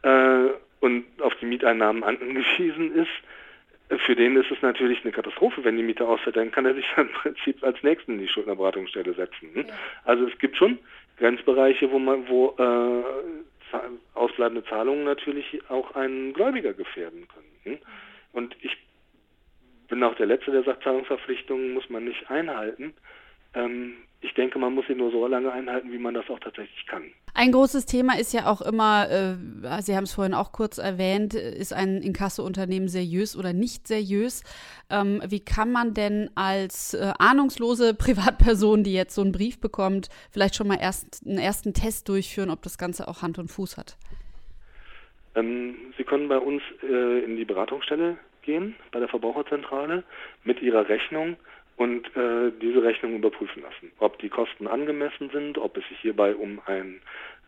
äh, 0.03 0.49
und 0.83 1.05
auf 1.21 1.33
die 1.35 1.45
Mieteinnahmen 1.45 2.03
angewiesen 2.03 2.93
ist, 2.93 3.99
für 4.05 4.15
den 4.17 4.35
ist 4.35 4.51
es 4.51 4.61
natürlich 4.61 5.01
eine 5.03 5.13
Katastrophe, 5.13 5.63
wenn 5.63 5.77
die 5.77 5.83
Miete 5.83 6.05
ausfällt, 6.05 6.35
dann 6.35 6.51
kann 6.51 6.65
er 6.65 6.73
sich 6.75 6.85
im 6.97 7.09
Prinzip 7.13 7.63
als 7.63 7.81
Nächsten 7.83 8.13
in 8.13 8.19
die 8.19 8.27
Schuldnerberatungsstelle 8.27 9.13
setzen. 9.13 9.49
Hm? 9.53 9.65
Ja. 9.65 9.73
Also 10.03 10.27
es 10.27 10.37
gibt 10.39 10.57
schon 10.57 10.77
Grenzbereiche, 11.19 11.89
wo 11.89 11.99
man, 11.99 12.27
wo 12.27 12.53
äh, 12.57 13.77
ausbleibende 14.13 14.65
Zahlungen 14.65 15.05
natürlich 15.05 15.61
auch 15.69 15.95
einen 15.95 16.33
Gläubiger 16.33 16.73
gefährden 16.73 17.29
können. 17.29 17.77
Hm? 17.77 17.85
Und 18.33 18.57
ich 18.61 18.75
bin 19.87 20.03
auch 20.03 20.15
der 20.15 20.25
Letzte, 20.25 20.51
der 20.51 20.63
sagt, 20.63 20.83
Zahlungsverpflichtungen 20.83 21.73
muss 21.73 21.89
man 21.89 22.03
nicht 22.03 22.29
einhalten. 22.29 22.93
Ähm, 23.53 23.93
ich 24.19 24.33
denke, 24.33 24.59
man 24.59 24.73
muss 24.73 24.87
sie 24.87 24.95
nur 24.95 25.11
so 25.11 25.25
lange 25.27 25.53
einhalten, 25.53 25.93
wie 25.93 25.97
man 25.97 26.13
das 26.13 26.29
auch 26.29 26.39
tatsächlich 26.39 26.85
kann. 26.87 27.13
Ein 27.35 27.51
großes 27.51 27.87
Thema 27.87 28.19
ist 28.19 28.31
ja 28.31 28.45
auch 28.45 28.61
immer, 28.61 29.09
äh, 29.09 29.81
Sie 29.81 29.95
haben 29.95 30.03
es 30.03 30.13
vorhin 30.13 30.35
auch 30.35 30.51
kurz 30.51 30.77
erwähnt, 30.77 31.33
ist 31.33 31.73
ein 31.73 32.01
Inkasso-Unternehmen 32.01 32.87
seriös 32.87 33.35
oder 33.35 33.53
nicht 33.53 33.87
seriös? 33.87 34.43
Ähm, 34.91 35.19
wie 35.27 35.39
kann 35.39 35.71
man 35.71 35.95
denn 35.95 36.29
als 36.35 36.93
äh, 36.93 37.11
ahnungslose 37.17 37.93
Privatperson, 37.97 38.83
die 38.83 38.93
jetzt 38.93 39.15
so 39.15 39.23
einen 39.23 39.31
Brief 39.31 39.59
bekommt, 39.59 40.09
vielleicht 40.31 40.55
schon 40.55 40.67
mal 40.67 40.77
erst 40.79 41.25
einen 41.25 41.39
ersten 41.39 41.73
Test 41.73 42.07
durchführen, 42.07 42.51
ob 42.51 42.61
das 42.61 42.77
Ganze 42.77 43.07
auch 43.07 43.23
Hand 43.23 43.39
und 43.39 43.47
Fuß 43.47 43.77
hat? 43.77 43.97
Ähm, 45.33 45.75
Sie 45.97 46.03
können 46.03 46.27
bei 46.27 46.37
uns 46.37 46.61
äh, 46.83 47.23
in 47.25 47.35
die 47.35 47.45
Beratungsstelle 47.45 48.17
gehen, 48.43 48.75
bei 48.91 48.99
der 48.99 49.09
Verbraucherzentrale, 49.09 50.03
mit 50.43 50.61
Ihrer 50.61 50.87
Rechnung 50.87 51.37
und 51.75 52.05
äh, 52.15 52.51
diese 52.61 52.83
Rechnung 52.83 53.15
überprüfen 53.15 53.63
lassen, 53.63 53.91
ob 53.99 54.19
die 54.19 54.29
Kosten 54.29 54.67
angemessen 54.67 55.29
sind, 55.31 55.57
ob 55.57 55.77
es 55.77 55.87
sich 55.87 55.99
hierbei 55.99 56.35
um 56.35 56.61
ein 56.65 57.01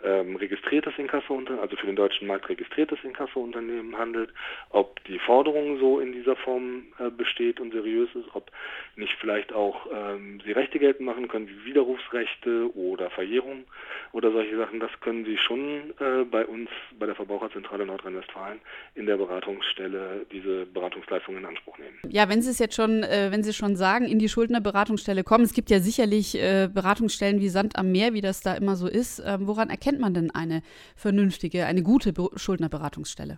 ähm, 0.04 0.36
registriertes 0.36 0.94
Inkassounternehmen, 0.98 1.62
also 1.62 1.76
für 1.76 1.88
den 1.88 1.96
deutschen 1.96 2.28
Markt 2.28 2.50
registriertes 2.50 3.00
Inkassounternehmen 3.04 3.98
handelt, 3.98 4.32
ob 4.70 5.04
die 5.06 5.20
Forderung 5.20 5.80
so 5.80 6.00
in 6.00 6.12
dieser 6.12 6.36
Form 6.36 6.84
äh, 7.00 7.10
besteht 7.10 7.60
und 7.60 7.72
seriös 7.72 8.10
ist, 8.16 8.28
ob 8.34 8.52
nicht 8.96 9.14
vielleicht 9.20 9.54
auch 9.54 9.88
ähm, 9.92 10.42
sie 10.46 10.52
Rechte 10.52 10.80
geltend 10.80 11.06
machen 11.06 11.28
können, 11.28 11.48
wie 11.48 11.66
Widerrufsrechte 11.66 12.76
oder 12.76 13.10
Verjährung 13.10 13.66
oder 14.12 14.32
solche 14.32 14.58
Sachen. 14.58 14.80
Das 14.80 14.92
können 15.02 15.26
sie 15.26 15.38
schon 15.38 15.94
äh, 16.00 16.24
bei 16.24 16.46
uns, 16.46 16.70
bei 17.00 17.06
der 17.06 17.16
Verbraucherzentrale 17.16 17.86
Nordrhein-Westfalen 17.86 18.60
in 18.96 19.06
der 19.06 19.18
Beratungsstelle 19.18 20.26
diese 20.32 20.66
Beratungsleistungen 20.68 21.42
in 21.42 21.46
Anspruch 21.46 21.78
nehmen. 21.78 21.98
Ja, 22.08 22.30
wenn 22.30 22.42
Sie 22.42 22.52
es 22.52 22.60
jetzt 22.60 22.76
schon, 22.76 23.04
äh, 23.04 23.32
wenn 23.32 23.44
Sie 23.44 23.54
schon 23.54 23.76
sagen, 23.76 24.06
in 24.06 24.20
die 24.20 24.30
Schuldnerberatungsstelle 24.30 25.24
kommen, 25.24 25.44
es 25.44 25.54
gibt 25.54 25.70
ja 25.70 25.80
sicherlich 25.80 26.36
äh, 26.36 26.70
Beratungsstellen 26.74 27.40
wie 27.40 27.50
Sand 27.50 27.78
am 27.78 27.92
Meer, 27.92 28.14
wie 28.14 28.22
das 28.22 28.42
da 28.42 28.54
immer 28.54 28.76
so 28.76 28.88
ist. 28.88 29.22
Ähm, 29.26 29.48
woran 29.48 29.70
erkennt 29.86 30.02
man 30.02 30.15
denn 30.15 30.32
eine 30.32 30.62
vernünftige, 30.95 31.65
eine 31.65 31.84
gute 31.84 32.12
Be 32.12 32.30
Schuldnerberatungsstelle? 32.36 33.38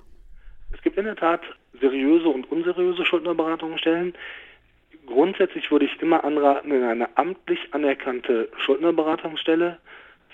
Es 0.73 0.81
gibt 0.81 0.97
in 0.97 1.03
der 1.03 1.17
Tat 1.17 1.41
seriöse 1.81 2.29
und 2.29 2.49
unseriöse 2.49 3.05
Schuldnerberatungsstellen. 3.05 4.13
Grundsätzlich 5.07 5.69
würde 5.71 5.85
ich 5.85 6.01
immer 6.01 6.23
anraten, 6.23 6.71
in 6.71 6.83
eine 6.83 7.17
amtlich 7.17 7.59
anerkannte 7.71 8.49
Schuldnerberatungsstelle 8.65 9.77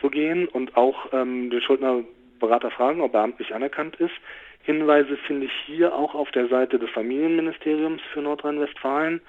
zu 0.01 0.09
gehen 0.09 0.47
und 0.47 0.77
auch 0.77 1.11
ähm, 1.13 1.49
den 1.49 1.61
Schuldnerberater 1.61 2.69
fragen, 2.69 3.01
ob 3.01 3.15
er 3.15 3.21
amtlich 3.21 3.53
anerkannt 3.53 3.95
ist. 3.95 4.13
Hinweise 4.61 5.17
finde 5.17 5.47
ich 5.47 5.53
hier 5.65 5.95
auch 5.95 6.13
auf 6.13 6.29
der 6.31 6.47
Seite 6.47 6.77
des 6.77 6.91
Familienministeriums 6.91 8.01
für 8.13 8.21
Nordrhein-Westfalen, 8.21 9.19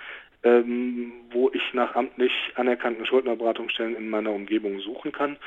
ähm, 0.42 1.12
wo 1.31 1.51
ich 1.55 1.62
nach 1.73 1.94
amtlich 1.94 2.33
anerkannten 2.57 3.07
Schuldnerberatungsstellen 3.07 3.97
in 3.97 4.11
meiner 4.11 4.33
Umgebung 4.33 4.81
suchen 4.81 5.12
kann. 5.12 5.38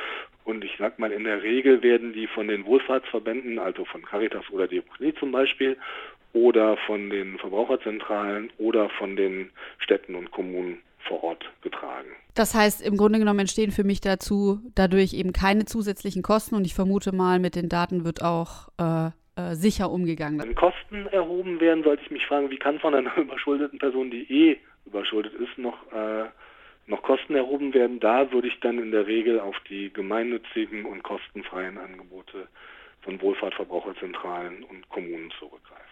Und 0.48 0.64
ich 0.64 0.72
sag 0.80 0.98
mal, 0.98 1.12
in 1.12 1.26
der 1.26 1.44
Regel 1.44 1.84
werden 1.84 2.14
die 2.14 2.26
von 2.26 2.48
den 2.48 2.66
Wohlfahrtsverbänden, 2.66 3.60
also 3.60 3.84
von 3.84 4.02
Caritas 4.02 4.50
oder 4.50 4.66
Diakonie 4.66 5.14
zum 5.20 5.34
Beispiel, 5.34 5.76
oder 6.32 6.78
von 6.86 7.10
den 7.10 7.38
Verbraucherzentralen 7.38 8.50
oder 8.58 8.90
von 8.92 9.18
den 9.18 9.52
Städten 9.80 10.16
und 10.16 10.32
Kommunen 10.32 10.78
vor 11.06 11.22
Ort 11.22 11.44
getragen. 11.64 12.08
Das 12.34 12.56
heißt, 12.56 12.82
im 12.82 12.96
Grunde 12.96 13.20
genommen 13.20 13.42
entstehen 13.42 13.72
für 13.72 13.84
mich 13.84 14.00
dazu 14.00 14.60
dadurch 14.74 15.14
eben 15.14 15.34
keine 15.34 15.66
zusätzlichen 15.66 16.24
Kosten 16.24 16.56
und 16.56 16.66
ich 16.66 16.74
vermute 16.74 17.14
mal, 17.14 17.40
mit 17.40 17.58
den 17.58 17.68
Daten 17.68 18.06
wird 18.06 18.24
auch 18.24 18.70
äh, 18.80 19.08
äh, 19.36 19.54
sicher 19.54 19.92
umgegangen. 19.92 20.40
Wenn 20.40 20.56
Kosten 20.56 21.08
erhoben 21.08 21.60
werden, 21.60 21.84
sollte 21.84 22.04
ich 22.04 22.12
mich 22.12 22.26
fragen, 22.26 22.50
wie 22.52 22.58
kann 22.58 22.80
von 22.80 22.96
einer 22.96 23.18
überschuldeten 23.18 23.80
Person, 23.80 24.12
die 24.12 24.24
eh 24.32 24.58
überschuldet 24.86 25.34
ist, 25.34 25.58
noch, 25.58 25.76
äh, 25.92 26.24
noch 26.88 27.04
Kosten 27.04 27.36
erhoben 27.36 27.74
werden. 27.74 28.00
Da 28.00 28.32
würde 28.32 28.48
ich 28.48 28.60
dann 28.62 28.80
in 28.80 28.92
der 28.92 29.08
Regel 29.08 29.40
auf 29.40 29.56
die 29.70 29.92
gemeinnützigen 29.94 30.86
und 30.86 31.04
kostenfreien 31.04 31.78
Angebote 31.78 32.48
von 33.02 33.22
Wohlfahrtverbraucherzentralen 33.22 34.64
und 34.64 34.90
Kommunen 34.90 35.32
zurückgreifen. 35.38 35.88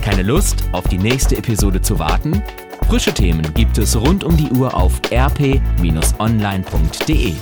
Keine 0.00 0.22
Lust, 0.22 0.64
auf 0.72 0.88
die 0.88 0.96
nächste 0.96 1.36
Episode 1.36 1.82
zu 1.82 1.98
warten? 1.98 2.42
Frische 2.88 3.12
Themen 3.12 3.52
gibt 3.54 3.76
es 3.76 3.94
rund 3.94 4.24
um 4.24 4.34
die 4.36 4.48
Uhr 4.50 4.74
auf 4.74 4.98
rp-online.de. 5.12 7.34